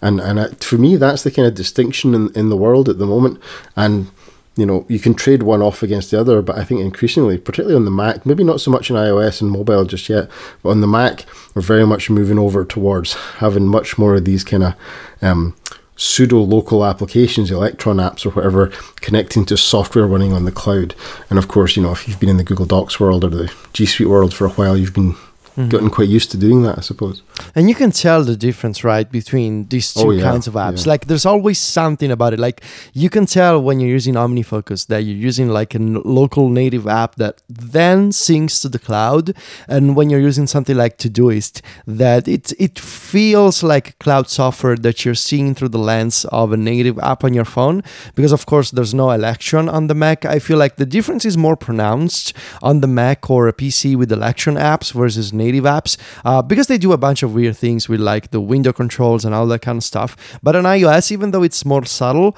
[0.01, 3.05] And and for me, that's the kind of distinction in, in the world at the
[3.05, 3.41] moment.
[3.75, 4.09] And
[4.55, 7.75] you know, you can trade one off against the other, but I think increasingly, particularly
[7.75, 10.29] on the Mac, maybe not so much in iOS and mobile just yet,
[10.63, 14.45] but on the Mac, we're very much moving over towards having much more of these
[14.45, 14.75] kind of
[15.21, 15.55] um,
[15.97, 18.67] pseudo local applications, Electron apps or whatever,
[19.01, 20.95] connecting to software running on the cloud.
[21.29, 23.53] And of course, you know, if you've been in the Google Docs world or the
[23.73, 25.15] G Suite world for a while, you've been
[25.55, 25.69] mm-hmm.
[25.69, 27.21] gotten quite used to doing that, I suppose.
[27.53, 30.23] And you can tell the difference, right, between these two oh, yeah.
[30.23, 30.85] kinds of apps.
[30.85, 30.91] Yeah.
[30.91, 32.39] Like, there's always something about it.
[32.39, 32.63] Like,
[32.93, 37.15] you can tell when you're using OmniFocus that you're using like a local native app
[37.15, 39.35] that then syncs to the cloud,
[39.67, 45.05] and when you're using something like Todoist, that it it feels like cloud software that
[45.05, 47.83] you're seeing through the lens of a native app on your phone.
[48.15, 50.25] Because of course, there's no Electron on the Mac.
[50.25, 54.11] I feel like the difference is more pronounced on the Mac or a PC with
[54.11, 55.97] Electron apps versus native native apps
[56.29, 59.33] uh, because they do a bunch of weird things with like the window controls and
[59.35, 60.11] all that kind of stuff.
[60.45, 62.35] But on iOS, even though it's more subtle,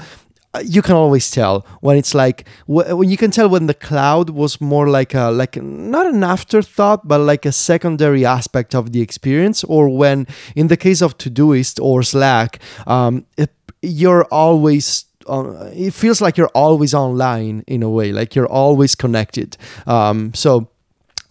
[0.54, 4.30] uh, you can always tell when it's like when you can tell when the cloud
[4.30, 9.02] was more like a like not an afterthought but like a secondary aspect of the
[9.02, 15.70] experience or when in the case of todoist or slack um, it, you're always uh,
[15.74, 20.70] it feels like you're always online in a way like you're always connected um, so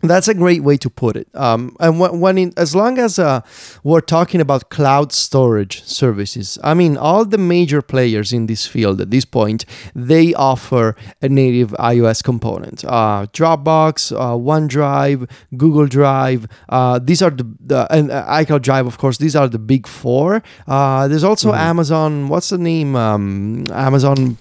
[0.08, 1.28] that's a great way to put it.
[1.34, 3.40] Um, and when, when in, as long as uh,
[3.82, 9.00] we're talking about cloud storage services, I mean, all the major players in this field
[9.00, 9.64] at this point,
[9.94, 12.84] they offer a native iOS component.
[12.84, 16.46] Uh, Dropbox, uh, OneDrive, Google Drive.
[16.68, 19.18] Uh, these are the, the and uh, iCloud Drive, of course.
[19.18, 20.42] These are the big four.
[20.66, 21.60] Uh, there's also mm-hmm.
[21.60, 22.28] Amazon.
[22.28, 22.96] What's the name?
[22.96, 24.38] Um, Amazon.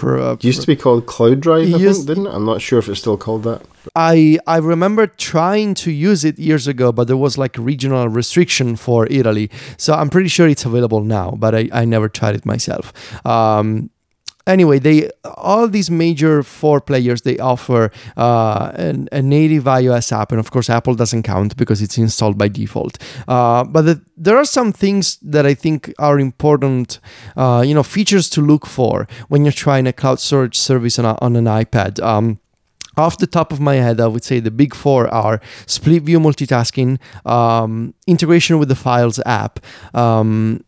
[0.00, 2.34] Pro, used to be called Cloud Drive, I used, think, didn't it?
[2.34, 3.60] I'm not sure if it's still called that.
[3.94, 8.76] I I remember trying to use it years ago, but there was like regional restriction
[8.76, 11.32] for Italy, so I'm pretty sure it's available now.
[11.36, 12.92] But I, I never tried it myself.
[13.26, 13.90] Um,
[14.50, 20.32] anyway, they all these major four players they offer uh, an, a native iOS app,
[20.32, 22.98] and of course Apple doesn't count because it's installed by default.
[23.28, 26.98] Uh, but the, there are some things that I think are important,
[27.36, 31.04] uh, you know, features to look for when you're trying a cloud storage service on,
[31.04, 32.02] a, on an iPad.
[32.02, 32.40] Um,
[32.96, 36.20] off the top of my head, I would say the big four are split view
[36.20, 39.60] multitasking, um, integration with the Files app,
[39.94, 40.64] um,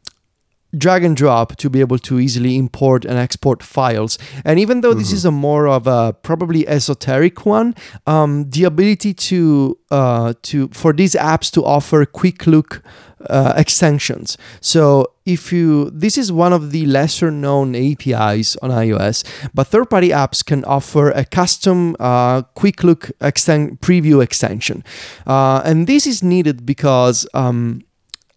[0.76, 4.18] drag and drop to be able to easily import and export files.
[4.44, 4.98] And even though mm-hmm.
[4.98, 7.74] this is a more of a probably esoteric one,
[8.06, 12.82] um, the ability to uh, to for these apps to offer quick look
[13.28, 14.36] uh, extensions.
[14.60, 19.90] So if you this is one of the lesser known APIs on iOS, but third
[19.90, 24.82] party apps can offer a custom uh, quick look extend preview extension,
[25.26, 27.26] uh, and this is needed because.
[27.34, 27.84] Um,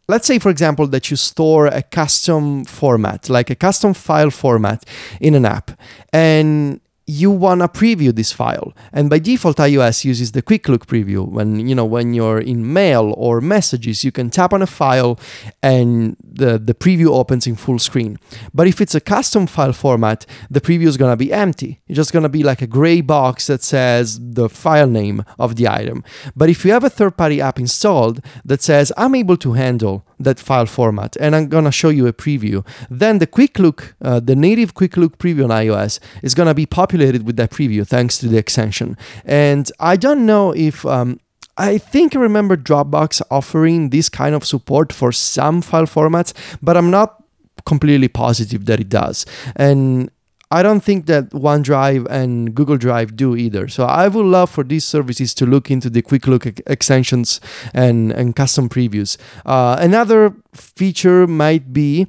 [0.07, 4.85] let's say for example that you store a custom format like a custom file format
[5.19, 5.71] in an app
[6.13, 8.73] and you want to preview this file.
[8.91, 11.27] And by default ios uses the quick look preview.
[11.27, 15.19] When you know when you're in mail or messages you can tap on a file
[15.61, 18.17] and the, the preview opens in full screen.
[18.53, 21.81] But if it's a custom file format the preview is going to be empty.
[21.87, 25.55] It's just going to be like a gray box that says the file name of
[25.55, 26.03] the item.
[26.35, 30.05] But if you have a third party app installed that says i'm able to handle
[30.19, 33.95] that file format and i'm going to show you a preview then the quick look
[34.01, 37.51] uh, the native quick look preview on ios is going to be populated with that
[37.51, 38.97] preview thanks to the extension.
[39.23, 41.19] And I don't know if um,
[41.57, 46.75] I think I remember Dropbox offering this kind of support for some file formats, but
[46.75, 47.23] I'm not
[47.65, 49.25] completely positive that it does.
[49.55, 50.11] And
[50.51, 53.67] I don't think that OneDrive and Google Drive do either.
[53.67, 57.41] So I would love for these services to look into the quick look extensions
[57.73, 59.17] and, and custom previews.
[59.45, 62.07] Uh, another feature might be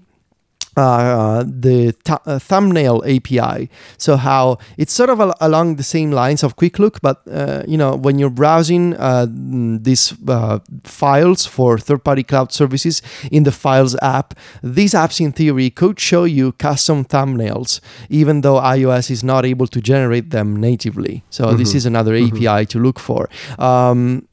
[0.76, 3.70] uh, the th- uh, thumbnail API.
[3.96, 7.62] So how it's sort of al- along the same lines of Quick Look, but uh,
[7.66, 13.52] you know when you're browsing uh, these uh, files for third-party cloud services in the
[13.52, 19.24] Files app, these apps in theory could show you custom thumbnails, even though iOS is
[19.24, 21.24] not able to generate them natively.
[21.30, 21.56] So mm-hmm.
[21.56, 22.46] this is another mm-hmm.
[22.46, 23.28] API to look for.
[23.58, 24.28] Um,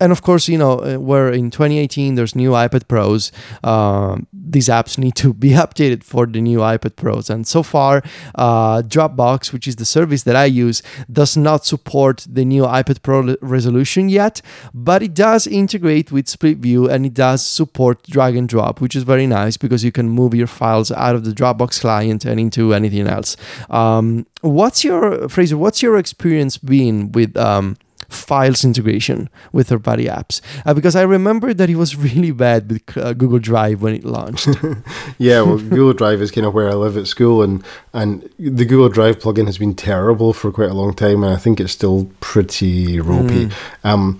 [0.00, 3.30] and of course, you know, uh, where in 2018 there's new iPad Pros,
[3.62, 7.28] uh, these apps need to be updated for the new iPad Pros.
[7.28, 8.02] And so far,
[8.34, 10.82] uh, Dropbox, which is the service that I use,
[11.12, 14.40] does not support the new iPad Pro resolution yet,
[14.72, 18.96] but it does integrate with Split View and it does support drag and drop, which
[18.96, 22.40] is very nice because you can move your files out of the Dropbox client and
[22.40, 23.36] into anything else.
[23.68, 25.58] Um, what's your Fraser?
[25.58, 27.36] What's your experience been with?
[27.36, 27.76] Um,
[28.10, 32.96] files integration with third-party apps uh, because I remember that it was really bad with
[32.96, 34.48] uh, Google Drive when it launched.
[35.18, 38.64] yeah, well, Google Drive is kind of where I live at school, and and the
[38.64, 41.72] Google Drive plugin has been terrible for quite a long time, and I think it's
[41.72, 43.46] still pretty ropey.
[43.46, 43.52] Mm.
[43.84, 44.18] Um,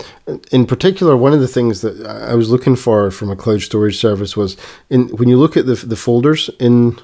[0.53, 3.99] in particular, one of the things that I was looking for from a cloud storage
[3.99, 4.57] service was
[4.89, 6.99] in when you look at the the folders in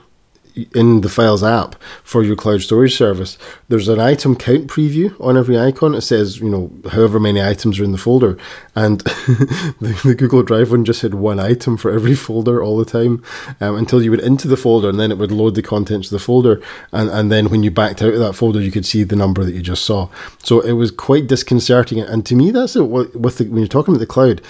[0.75, 3.37] in the Files app for your cloud storage service,
[3.69, 5.95] there's an item count preview on every icon.
[5.95, 8.39] It says, you know, however many items are in the folder.
[8.75, 12.85] And the, the, Google Drive one just had one item for every folder all the
[12.85, 13.23] time
[13.61, 16.13] um, until you went into the folder and then it would load the contents of
[16.13, 16.63] the folder.
[16.93, 19.45] And, and then when you backed out of that folder, you could see the number
[19.45, 20.09] that you just saw.
[20.43, 22.01] So it was quite disconcerting.
[22.01, 22.89] And to me, that's it.
[22.89, 24.43] With the, when you're talking about the cloud,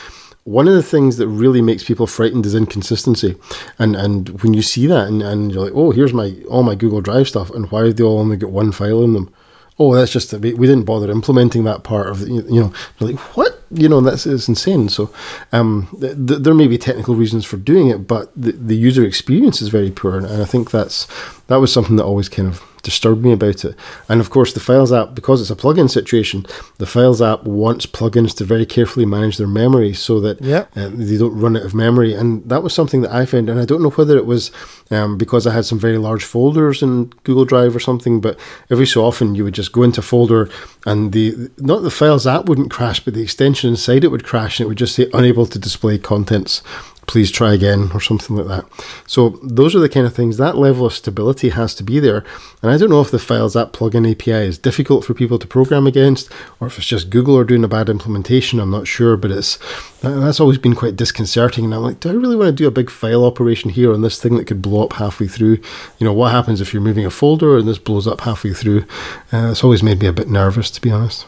[0.47, 3.35] one of the things that really makes people frightened is inconsistency.
[3.81, 6.77] And and when you see that and, and you're like, oh, here's my all my
[6.77, 9.35] Google Drive stuff, and why have they all only got one file in them?
[9.79, 13.61] Oh, that's just we, we didn't bother implementing that part of you know, like what
[13.73, 14.89] you know that's is insane.
[14.89, 15.13] So
[15.51, 19.05] um, th- th- there may be technical reasons for doing it, but the, the user
[19.05, 21.09] experience is very poor, and I think that's
[21.49, 23.75] that was something that always kind of disturbed me about it.
[24.09, 26.46] And of course, the Files app, because it's a plugin situation,
[26.79, 30.70] the Files app wants plugins to very carefully manage their memory so that yep.
[30.77, 32.14] uh, they don't run out of memory.
[32.14, 33.51] And that was something that I found.
[33.51, 34.53] And I don't know whether it was
[34.92, 38.38] um, because I had some very large folders in Google Drive or something, but
[38.70, 40.49] every so often you would just go into a folder
[40.87, 44.61] and the not the Files app wouldn't crash, but the extension inside it would crash
[44.61, 46.62] and it would just say unable to display contents
[47.07, 48.85] please try again or something like that.
[49.07, 52.25] So those are the kind of things that level of stability has to be there.
[52.62, 55.47] And I don't know if the Files app plugin API is difficult for people to
[55.47, 58.59] program against, or if it's just Google are doing a bad implementation.
[58.59, 59.59] I'm not sure, but it's
[60.01, 61.64] that's always been quite disconcerting.
[61.64, 64.03] And I'm like, do I really want to do a big file operation here on
[64.03, 65.59] this thing that could blow up halfway through?
[65.99, 68.85] You know, what happens if you're moving a folder and this blows up halfway through?
[69.33, 71.27] Uh, it's always made me a bit nervous, to be honest.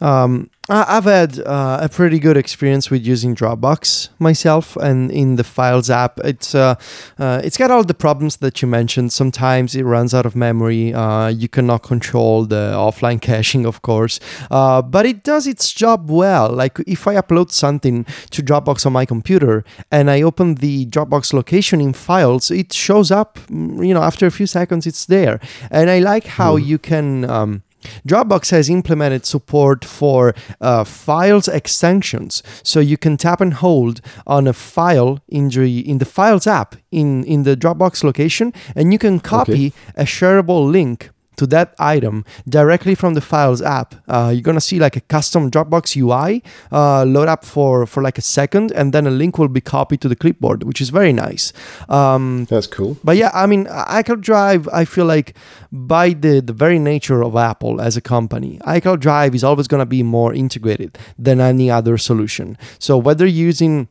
[0.00, 5.44] Um, I've had uh, a pretty good experience with using Dropbox myself, and in the
[5.44, 6.74] Files app, it's uh,
[7.20, 9.12] uh, it's got all the problems that you mentioned.
[9.12, 10.92] Sometimes it runs out of memory.
[10.92, 14.18] Uh, you cannot control the offline caching, of course,
[14.50, 16.50] uh, but it does its job well.
[16.50, 21.32] Like if I upload something to Dropbox on my computer and I open the Dropbox
[21.32, 23.38] location in Files, it shows up.
[23.46, 25.38] Mm, you know, after a few seconds, it's there,
[25.70, 26.66] and I like how mm.
[26.66, 27.30] you can.
[27.30, 27.62] Um,
[28.06, 34.46] Dropbox has implemented support for uh, files extensions, so you can tap and hold on
[34.46, 38.98] a file in the, in the Files app in, in the Dropbox location, and you
[38.98, 40.02] can copy okay.
[40.02, 43.94] a shareable link to that item directly from the Files app.
[44.08, 48.18] Uh, you're gonna see like a custom Dropbox UI uh, load up for for like
[48.18, 51.12] a second, and then a link will be copied to the clipboard, which is very
[51.12, 51.52] nice.
[51.88, 52.96] Um, That's cool.
[53.04, 55.36] But yeah, I mean, iCloud Drive, I feel like
[55.72, 59.86] by the the very nature of Apple as a company, iCloud Drive is always gonna
[59.86, 62.56] be more integrated than any other solution.
[62.78, 63.88] So whether using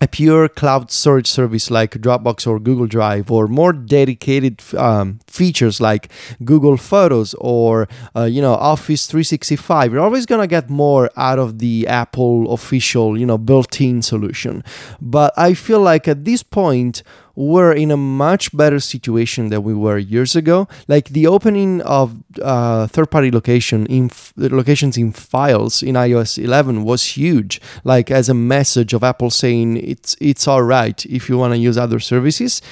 [0.00, 5.80] a pure cloud storage service like Dropbox or Google Drive, or more dedicated um, features
[5.80, 6.10] like
[6.44, 11.58] Google Photos or uh, you know Office 365, you're always gonna get more out of
[11.58, 14.64] the Apple official you know built-in solution.
[15.00, 17.02] But I feel like at this point
[17.34, 20.68] we're in a much better situation than we were years ago.
[20.88, 26.84] Like the opening of uh, third-party location in f- locations in files in iOS 11
[26.84, 27.60] was huge.
[27.82, 31.58] Like as a message of Apple saying it's it's all right if you want to
[31.58, 32.62] use other services.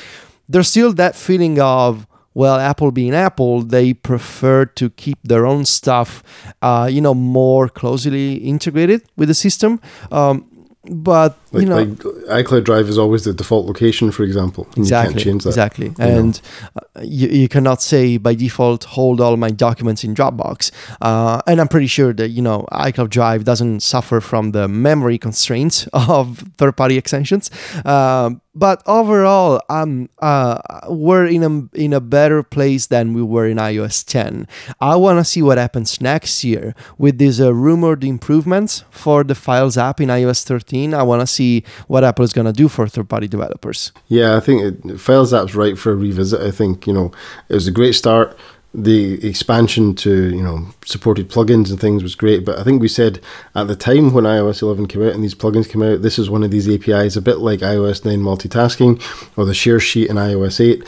[0.48, 5.66] There's still that feeling of well, Apple being Apple, they prefer to keep their own
[5.66, 6.22] stuff,
[6.62, 9.80] uh, you know, more closely integrated with the system.
[10.10, 10.48] Um,
[10.84, 14.66] but like, you know, like iCloud Drive is always the default location, for example.
[14.76, 15.50] exactly, you can't change that.
[15.50, 16.40] Exactly, and
[16.74, 20.72] uh, you, you cannot say by default hold all my documents in Dropbox.
[21.00, 25.18] Uh, and I'm pretty sure that you know iCloud Drive doesn't suffer from the memory
[25.18, 27.48] constraints of third-party extensions.
[27.84, 33.46] Uh, but overall, um, uh, we're in a in a better place than we were
[33.46, 34.46] in iOS 10.
[34.80, 39.34] I want to see what happens next year with these uh, rumored improvements for the
[39.34, 40.92] Files app in iOS 13.
[40.92, 43.92] I want to see what Apple is going to do for third-party developers.
[44.08, 46.40] Yeah, I think it, Files app's right for a revisit.
[46.40, 47.12] I think you know
[47.48, 48.36] it was a great start
[48.74, 52.88] the expansion to you know supported plugins and things was great but i think we
[52.88, 53.20] said
[53.54, 56.30] at the time when ios 11 came out and these plugins came out this is
[56.30, 59.02] one of these apis a bit like ios 9 multitasking
[59.36, 60.86] or the share sheet in ios 8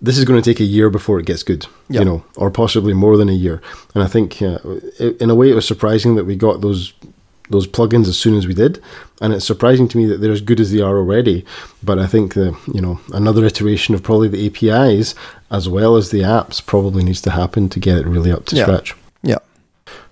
[0.00, 2.00] this is going to take a year before it gets good yep.
[2.00, 3.60] you know or possibly more than a year
[3.94, 4.58] and i think uh,
[4.98, 6.94] in a way it was surprising that we got those
[7.50, 8.80] those plugins as soon as we did.
[9.20, 11.44] And it's surprising to me that they're as good as they are already.
[11.82, 15.14] But I think the you know another iteration of probably the APIs
[15.50, 18.56] as well as the apps probably needs to happen to get it really up to
[18.56, 18.62] yeah.
[18.62, 18.94] scratch.
[19.22, 19.38] Yeah.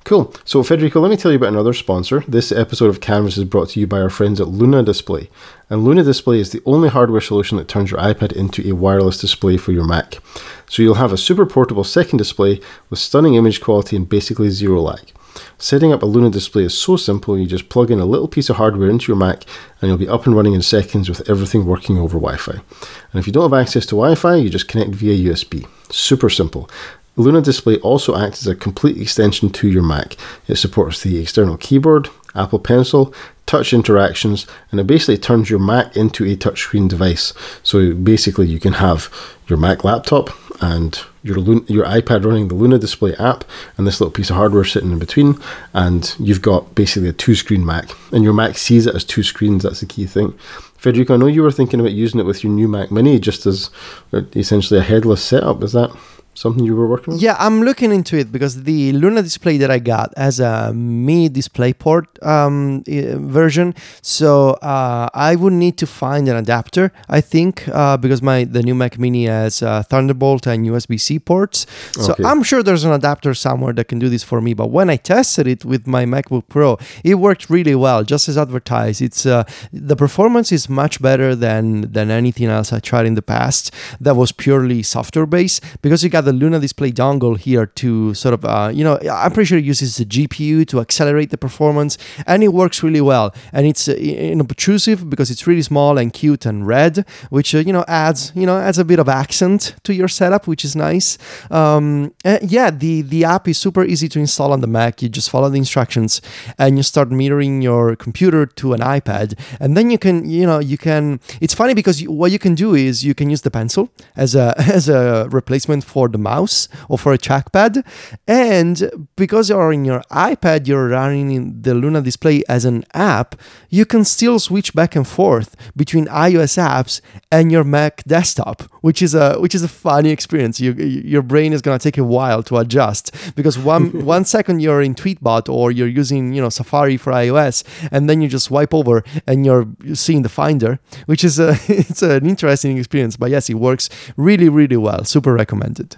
[0.04, 0.32] Cool.
[0.44, 2.24] So, Federico, let me tell you about another sponsor.
[2.26, 5.28] This episode of Canvas is brought to you by our friends at Luna Display.
[5.68, 9.20] And Luna Display is the only hardware solution that turns your iPad into a wireless
[9.20, 10.18] display for your Mac.
[10.66, 14.80] So, you'll have a super portable second display with stunning image quality and basically zero
[14.80, 15.12] lag.
[15.58, 18.50] Setting up a Luna display is so simple, you just plug in a little piece
[18.50, 19.44] of hardware into your Mac
[19.80, 22.52] and you'll be up and running in seconds with everything working over Wi Fi.
[22.52, 25.68] And if you don't have access to Wi Fi, you just connect via USB.
[25.90, 26.68] Super simple.
[27.16, 30.16] Luna Display also acts as a complete extension to your Mac.
[30.46, 33.12] It supports the external keyboard, Apple Pencil,
[33.44, 37.32] touch interactions, and it basically turns your Mac into a touchscreen device.
[37.64, 39.12] So basically, you can have
[39.48, 40.30] your Mac laptop
[40.62, 43.44] and your your iPad running the Luna Display app,
[43.76, 45.40] and this little piece of hardware sitting in between,
[45.72, 49.62] and you've got basically a two-screen Mac, and your Mac sees it as two screens.
[49.62, 50.32] That's the key thing.
[50.76, 53.46] Federico, I know you were thinking about using it with your new Mac Mini, just
[53.46, 53.70] as
[54.12, 55.62] uh, essentially a headless setup.
[55.62, 55.90] Is that?
[56.38, 57.20] Something you were working on?
[57.20, 61.28] Yeah, I'm looking into it because the Luna display that I got has a mini
[61.28, 63.74] DisplayPort um, version.
[64.02, 68.62] So uh, I would need to find an adapter, I think, uh, because my the
[68.62, 71.66] new Mac Mini has uh, Thunderbolt and USB C ports.
[71.92, 72.24] So okay.
[72.24, 74.54] I'm sure there's an adapter somewhere that can do this for me.
[74.54, 78.38] But when I tested it with my MacBook Pro, it worked really well, just as
[78.38, 79.02] advertised.
[79.02, 83.22] It's uh, the performance is much better than than anything else I tried in the
[83.22, 88.12] past that was purely software based because you got the Luna Display dongle here to
[88.12, 91.38] sort of, uh, you know, I'm pretty sure it uses the GPU to accelerate the
[91.38, 93.34] performance, and it works really well.
[93.52, 97.72] And it's uh, inobtrusive because it's really small and cute and red, which uh, you
[97.72, 101.16] know adds, you know, adds a bit of accent to your setup, which is nice.
[101.50, 102.12] Um,
[102.42, 105.00] yeah, the the app is super easy to install on the Mac.
[105.02, 106.20] You just follow the instructions,
[106.58, 110.58] and you start mirroring your computer to an iPad, and then you can, you know,
[110.58, 111.20] you can.
[111.40, 114.34] It's funny because you, what you can do is you can use the pencil as
[114.34, 117.84] a as a replacement for the the mouse or for a trackpad.
[118.26, 123.34] And because you're in your iPad, you're running the Luna display as an app,
[123.70, 127.00] you can still switch back and forth between iOS apps
[127.30, 130.60] and your Mac desktop, which is a which is a funny experience.
[130.60, 134.82] You, your brain is gonna take a while to adjust because one one second you're
[134.82, 138.74] in Tweetbot or you're using you know Safari for iOS, and then you just swipe
[138.74, 143.16] over and you're seeing the Finder, which is a it's an interesting experience.
[143.16, 145.04] But yes, it works really really well.
[145.04, 145.97] Super recommended.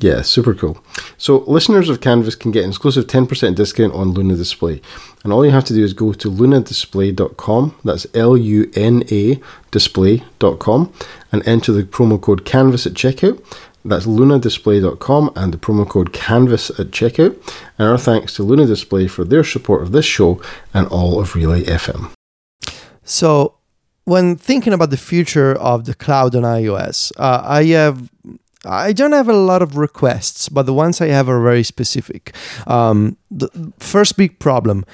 [0.00, 0.82] Yeah, super cool.
[1.18, 4.80] So listeners of Canvas can get an exclusive 10% discount on Luna Display.
[5.22, 9.40] And all you have to do is go to lunadisplay.com, that's L-U-N-A
[9.70, 10.92] display.com,
[11.30, 13.44] and enter the promo code CANVAS at checkout.
[13.84, 17.36] That's lunadisplay.com and the promo code CANVAS at checkout.
[17.78, 20.40] And our thanks to Luna Display for their support of this show
[20.72, 22.10] and all of Relay FM.
[23.04, 23.54] So,
[24.04, 28.10] when thinking about the future of the cloud on iOS, uh, I have
[28.66, 32.34] I don't have a lot of requests, but the ones I have are very specific.
[32.66, 34.84] Um, the first big problem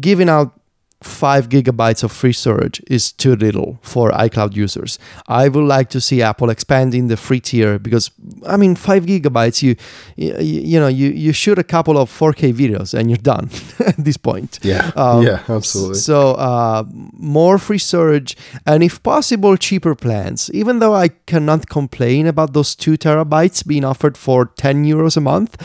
[0.00, 0.59] giving out
[1.02, 4.98] 5 gigabytes of free storage is too little for iCloud users.
[5.28, 8.10] I would like to see Apple expanding the free tier because
[8.46, 9.76] I mean 5 gigabytes you
[10.16, 13.48] you, you know you you shoot a couple of 4K videos and you're done
[13.86, 14.58] at this point.
[14.62, 14.90] Yeah.
[14.94, 15.94] Um, yeah, absolutely.
[15.94, 18.36] So uh, more free storage
[18.66, 20.50] and if possible cheaper plans.
[20.52, 25.20] Even though I cannot complain about those 2 terabytes being offered for 10 euros a
[25.20, 25.56] month,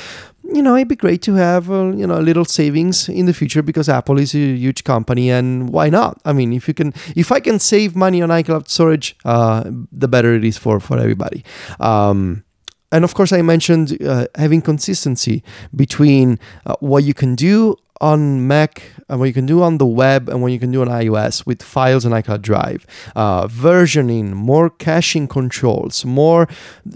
[0.53, 3.33] you know, it'd be great to have uh, you know a little savings in the
[3.33, 6.19] future because Apple is a huge company, and why not?
[6.25, 10.07] I mean, if you can, if I can save money on iCloud storage, uh, the
[10.07, 11.43] better it is for for everybody.
[11.79, 12.43] Um,
[12.91, 15.43] and of course, I mentioned uh, having consistency
[15.75, 17.75] between uh, what you can do
[18.05, 20.81] on Mac and what you can do on the web and what you can do
[20.81, 22.85] on iOS with files and iCloud Drive.
[23.15, 26.47] Uh, versioning, more caching controls, more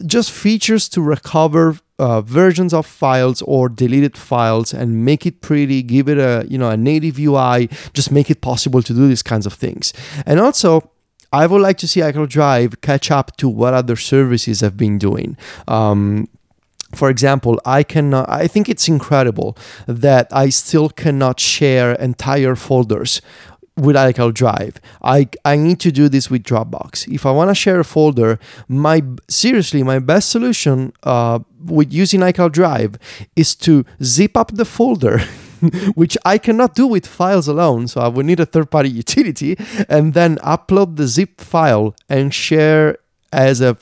[0.06, 5.82] just features to recover uh, versions of files or deleted files and make it pretty
[5.82, 9.22] give it a you know a native ui just make it possible to do these
[9.22, 9.92] kinds of things
[10.26, 10.90] and also
[11.34, 14.98] I would like to see iCloud Drive catch up to what other services have been
[14.98, 15.38] doing.
[15.68, 16.28] Um,
[16.94, 18.30] for example, I cannot.
[18.30, 23.22] I think it's incredible that I still cannot share entire folders
[23.80, 24.76] with iCloud Drive.
[25.02, 27.08] I, I need to do this with Dropbox.
[27.14, 32.20] If I want to share a folder, my seriously my best solution uh, with using
[32.22, 32.98] iCloud Drive
[33.36, 35.22] is to zip up the folder.
[35.94, 39.58] which I cannot do with files alone, so I would need a third party utility
[39.90, 42.98] and then upload the zip file and share
[43.34, 43.76] as a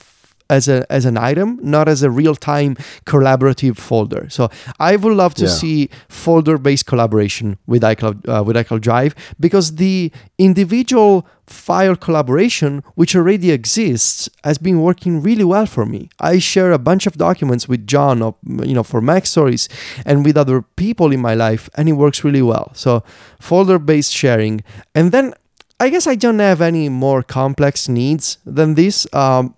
[0.50, 2.76] as a as an item, not as a real time
[3.06, 4.28] collaborative folder.
[4.30, 5.50] So I would love to Yeah.
[5.62, 12.84] see folder based collaboration with iCloud uh, with iCloud Drive because the individual file collaboration
[12.96, 16.10] which already exists has been working really well for me.
[16.20, 18.36] I share a bunch of documents with John of
[18.70, 19.68] you know for MacStories
[20.06, 22.72] and with other people in my life and it works really well.
[22.74, 23.04] So
[23.40, 24.64] folder based sharing
[24.96, 25.34] and then
[25.80, 29.06] I guess I don't have any more complex needs than this.
[29.14, 29.54] Um,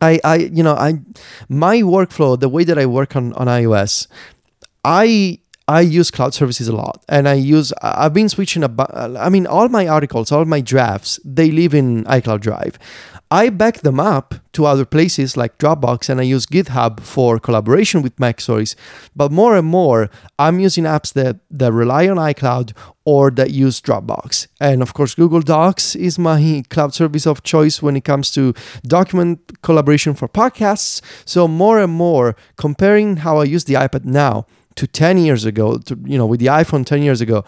[0.00, 1.00] I, I, you know, I,
[1.48, 4.06] my workflow, the way that I work on, on iOS,
[4.84, 7.74] I, I use cloud services a lot, and I use.
[7.82, 8.90] I've been switching about.
[8.96, 12.78] I mean, all my articles, all my drafts, they live in iCloud Drive.
[13.30, 18.00] I back them up to other places like Dropbox, and I use GitHub for collaboration
[18.00, 18.74] with MacStories.
[19.14, 20.08] But more and more,
[20.38, 22.72] I'm using apps that that rely on iCloud
[23.04, 24.46] or that use Dropbox.
[24.60, 28.54] And of course, Google Docs is my cloud service of choice when it comes to
[28.82, 31.02] document collaboration for podcasts.
[31.26, 35.76] So more and more, comparing how I use the iPad now to 10 years ago,
[35.78, 37.44] to, you know, with the iPhone 10 years ago,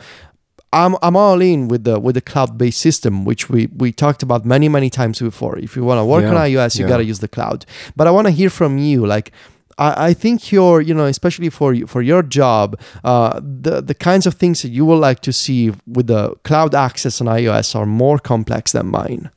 [0.72, 4.44] I'm, I'm all in with the with the cloud-based system, which we, we talked about
[4.44, 5.58] many many times before.
[5.58, 6.88] If you want to work Yeah, on iOS, you yeah.
[6.90, 7.66] gotta use the cloud.
[7.96, 9.30] But I want to hear from you, like.
[9.78, 14.26] I I think your, you know, especially for for your job, uh, the the kinds
[14.26, 17.86] of things that you would like to see with the cloud access on iOS are
[17.86, 19.30] more complex than mine.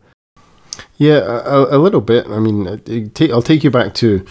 [0.97, 2.27] Yeah, a, a little bit.
[2.27, 4.25] I mean, it- it ta- I'll take you back to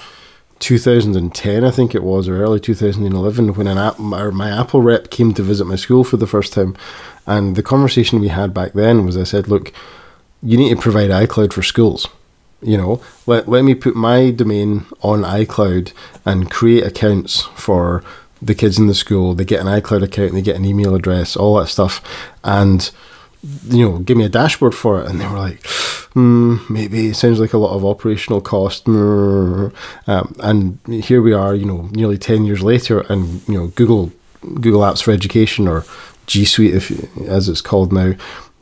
[0.62, 5.34] 2010, I think it was, or early 2011, when an app, my Apple rep came
[5.34, 6.76] to visit my school for the first time.
[7.26, 9.72] And the conversation we had back then was I said, look,
[10.40, 12.08] you need to provide iCloud for schools.
[12.62, 15.92] You know, let, let me put my domain on iCloud
[16.24, 18.04] and create accounts for
[18.40, 19.34] the kids in the school.
[19.34, 22.00] They get an iCloud account, they get an email address, all that stuff.
[22.44, 22.88] And
[23.68, 25.08] you know, give me a dashboard for it.
[25.08, 25.66] And they were like,
[26.12, 28.84] hmm, maybe it sounds like a lot of operational cost.
[28.84, 29.72] mm."
[30.06, 34.12] Um, and here we are, you know, nearly 10 years later, and, you know, Google,
[34.40, 35.84] Google Apps for Education or
[36.26, 38.14] G Suite, if, as it's called now,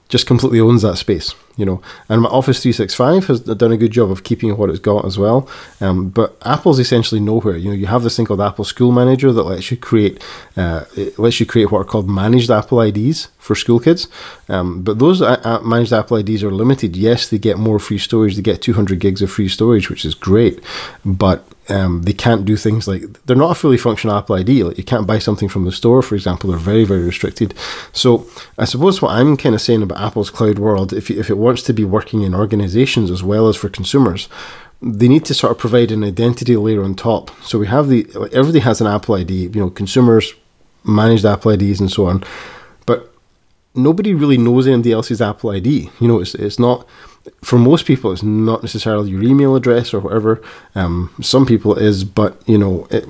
[0.09, 1.83] just completely owns that space, you know.
[2.09, 5.19] And my Office 365 has done a good job of keeping what it's got as
[5.19, 5.49] well.
[5.81, 7.57] Um, but Apple's essentially nowhere.
[7.57, 10.23] You know, you have this thing called Apple School Manager that lets you create,
[10.57, 10.85] uh,
[11.19, 14.09] lets you create what are called managed Apple IDs for school kids.
[14.49, 16.97] Um, but those uh, uh, managed Apple IDs are limited.
[16.97, 18.37] Yes, they get more free storage.
[18.37, 20.61] They get 200 gigs of free storage, which is great.
[21.05, 24.65] But um, they can't do things like they're not a fully functional Apple ID.
[24.65, 26.51] Like you can't buy something from the store, for example.
[26.51, 27.55] They're very, very restricted.
[27.93, 28.27] So
[28.59, 31.63] I suppose what I'm kind of saying about Apple's cloud world, if if it wants
[31.65, 34.29] to be working in organizations as well as for consumers,
[34.83, 37.31] they need to sort of provide an identity layer on top.
[37.43, 39.35] So we have the like everybody has an Apple ID.
[39.35, 40.35] You know, consumers
[40.85, 42.25] managed Apple IDs and so on,
[42.87, 43.15] but
[43.75, 45.91] nobody really knows anybody else's Apple ID.
[46.01, 46.87] You know, it's it's not
[47.43, 48.13] for most people.
[48.13, 50.43] It's not necessarily your email address or whatever.
[50.75, 53.07] Um, some people it is, but you know, it,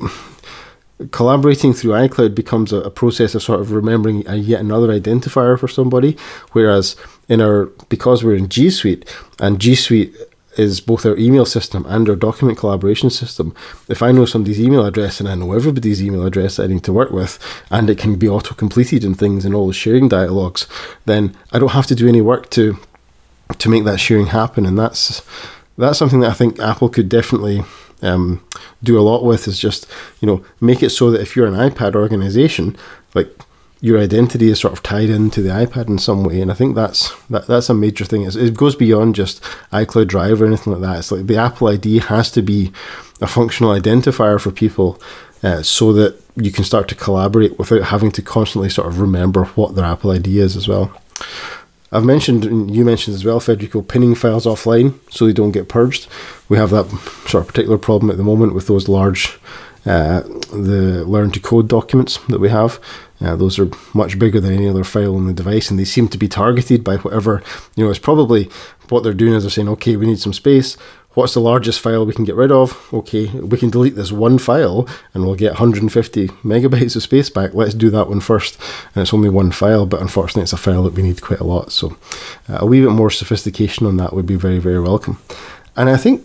[1.10, 5.58] collaborating through iCloud becomes a, a process of sort of remembering a, yet another identifier
[5.58, 6.16] for somebody.
[6.52, 6.96] Whereas
[7.28, 9.08] in our because we're in G Suite
[9.38, 10.14] and G Suite
[10.56, 13.54] is both our email system and our document collaboration system.
[13.88, 16.92] If I know somebody's email address and I know everybody's email address I need to
[16.92, 17.38] work with,
[17.70, 20.66] and it can be auto completed and things in all the sharing dialogues,
[21.06, 22.78] then I don't have to do any work to
[23.58, 24.66] to make that sharing happen.
[24.66, 25.22] And that's
[25.78, 27.62] that's something that I think Apple could definitely
[28.02, 28.44] um,
[28.82, 29.48] do a lot with.
[29.48, 29.86] Is just
[30.20, 32.76] you know make it so that if you're an iPad organization,
[33.14, 33.28] like
[33.80, 36.74] your identity is sort of tied into the iPad in some way, and I think
[36.74, 38.22] that's that, that's a major thing.
[38.22, 39.42] It's, it goes beyond just
[39.72, 40.98] iCloud Drive or anything like that.
[40.98, 42.72] It's like the Apple ID has to be
[43.20, 45.00] a functional identifier for people,
[45.42, 49.44] uh, so that you can start to collaborate without having to constantly sort of remember
[49.44, 50.94] what their Apple ID is as well.
[51.92, 55.68] I've mentioned, and you mentioned as well, Federico, pinning files offline so they don't get
[55.68, 56.06] purged.
[56.48, 56.88] We have that
[57.26, 59.38] sort of particular problem at the moment with those large,
[59.86, 60.20] uh,
[60.52, 62.78] the learn to code documents that we have.
[63.20, 66.08] Uh, those are much bigger than any other file on the device, and they seem
[66.08, 67.42] to be targeted by whatever,
[67.74, 68.48] you know, it's probably
[68.88, 70.76] what they're doing is they're saying, okay, we need some space.
[71.14, 72.88] What's the largest file we can get rid of?
[72.92, 77.52] Okay, we can delete this one file and we'll get 150 megabytes of space back.
[77.52, 78.60] Let's do that one first.
[78.94, 81.44] And it's only one file, but unfortunately, it's a file that we need quite a
[81.44, 81.72] lot.
[81.72, 81.96] So,
[82.48, 85.18] uh, a wee bit more sophistication on that would be very, very welcome.
[85.76, 86.24] And I think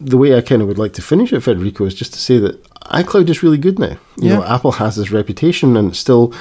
[0.00, 2.38] the way I kind of would like to finish it, Federico, is just to say
[2.38, 3.96] that iCloud is really good now.
[4.16, 4.36] You Yeah.
[4.36, 6.32] know, Apple has this reputation and it still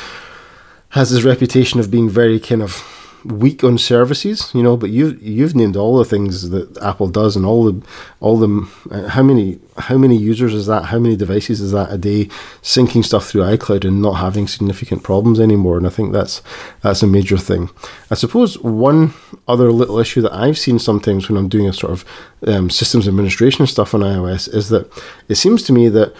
[0.89, 2.81] has this reputation of being very kind of
[3.25, 7.35] weak on services, you know, but you you've named all the things that Apple does
[7.35, 7.85] and all the
[8.19, 10.85] all the uh, how many how many users is that?
[10.85, 12.25] How many devices is that a day
[12.61, 15.77] syncing stuff through iCloud and not having significant problems anymore?
[15.77, 16.41] And I think that's
[16.81, 17.69] that's a major thing.
[18.11, 19.13] I suppose one
[19.47, 22.05] other little issue that I've seen sometimes when I'm doing a sort of
[22.47, 24.91] um, systems administration stuff on iOS is that
[25.29, 26.13] it seems to me that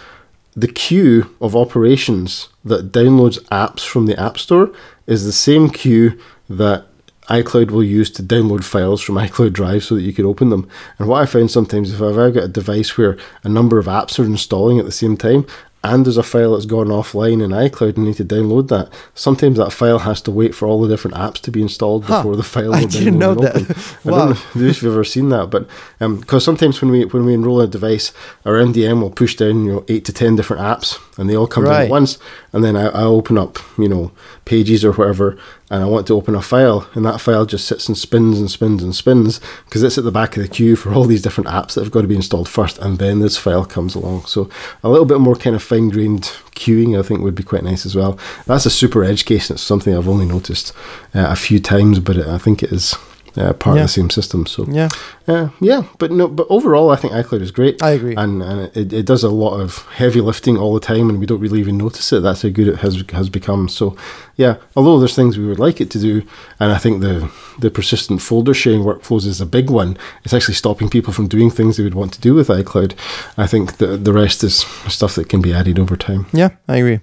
[0.55, 4.71] the queue of operations that downloads apps from the App Store
[5.07, 6.85] is the same queue that
[7.29, 10.67] iCloud will use to download files from iCloud Drive so that you can open them.
[10.99, 13.85] And what I found sometimes if I've ever got a device where a number of
[13.85, 15.45] apps are installing at the same time,
[15.85, 19.57] and there's a file that's gone offline in iCloud and need to download that, sometimes
[19.57, 22.19] that file has to wait for all the different apps to be installed Huh.
[22.19, 23.55] before the file I will didn't know that.
[23.57, 23.75] open.
[24.05, 24.17] I Wow.
[24.19, 25.67] don't know if you've ever seen that, but
[25.99, 28.13] um, because sometimes when we when we enroll a device,
[28.45, 31.47] our MDM will push down you know eight to ten different apps, and they all
[31.47, 31.83] come down Right.
[31.85, 32.17] at once,
[32.51, 34.11] and then I, I open up you know
[34.45, 35.37] pages or whatever,
[35.69, 38.49] and I want to open a file, and that file just sits and spins and
[38.51, 41.49] spins and spins because it's at the back of the queue for all these different
[41.49, 44.25] apps that have got to be installed first, and then this file comes along.
[44.25, 44.49] So
[44.83, 46.23] a little bit more kind of fine grained
[46.55, 48.17] queuing, I think, would be quite nice as well.
[48.45, 50.73] That's a super edge case, and it's something I've only noticed
[51.15, 52.95] uh, a few times, but it, I think it is.
[53.35, 53.81] Uh, part Yeah.
[53.83, 54.89] of the same system, so Yeah,
[55.27, 57.81] uh, yeah, but no, but overall, I think iCloud is great.
[57.81, 58.15] I agree.
[58.15, 61.25] and and it, it does a lot of heavy lifting all the time, and we
[61.25, 62.21] don't really even notice it.
[62.21, 63.69] That's how good it has has become.
[63.69, 63.95] So,
[64.37, 66.21] yeah, although there's things we would like it to do,
[66.59, 67.27] and I think the
[67.59, 69.97] the persistent folder sharing workflows is a big one.
[70.23, 72.93] It's actually stopping people from doing things they would want to do with iCloud.
[73.37, 76.25] I think the the rest is stuff that can be added over time.
[76.33, 76.99] yeah, I agree.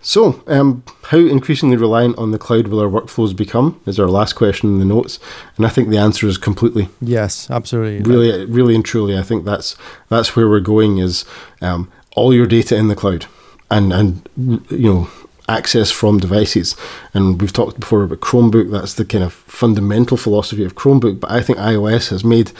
[0.00, 3.80] So, um, how increasingly reliant on the cloud will our workflows become?
[3.84, 5.18] Is our last question in the notes,
[5.56, 8.00] and I think the answer is completely Yes, absolutely.
[8.10, 9.76] really really and truly i think that's
[10.08, 11.24] that's where we're going is
[11.60, 13.26] um, all your data in the cloud
[13.70, 15.10] and and you know
[15.48, 16.76] access from devices
[17.14, 21.30] and we've talked before about chromebook that's the kind of fundamental philosophy of chromebook but
[21.30, 22.52] i think ios has made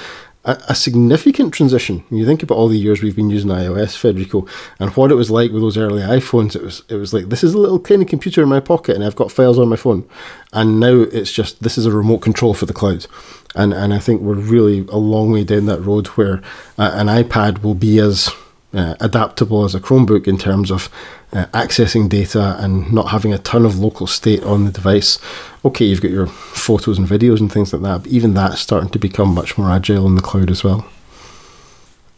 [0.44, 2.04] a, significant transition.
[2.10, 4.46] You think about all the years we've been using ios federico
[4.78, 7.44] and what it was like with those early iphones it was it was like this
[7.44, 10.08] is a little tiny computer in my pocket and i've got files on my phone.
[10.52, 13.06] And now it's just this is a remote control for the cloud.
[13.54, 16.42] And and I think we're really a long way down that road where
[16.78, 18.30] uh, an iPad will be as
[18.74, 20.90] uh, adaptable as a Chromebook in terms of
[21.32, 25.18] uh, accessing data and not having a ton of local state on the device.
[25.64, 28.90] Okay, you've got your photos and videos and things like that, but even that's starting
[28.90, 30.86] to become much more agile in the cloud as well.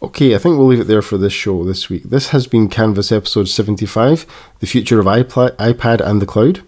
[0.02, 2.04] Okay, I think we'll leave it there for this show this week.
[2.04, 4.24] This has been Canvas episode 75
[4.60, 6.62] The Future of iPla- iPad and the Cloud.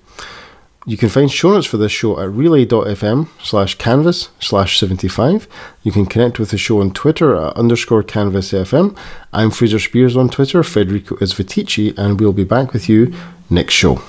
[0.84, 5.46] You can find show notes for this show at relay.fm slash canvas slash 75.
[5.84, 8.96] You can connect with the show on Twitter at underscore canvas FM.
[9.32, 13.14] I'm Fraser Speirs on Twitter, Federico is Viticci, and we'll be back with you
[13.48, 14.02] next show.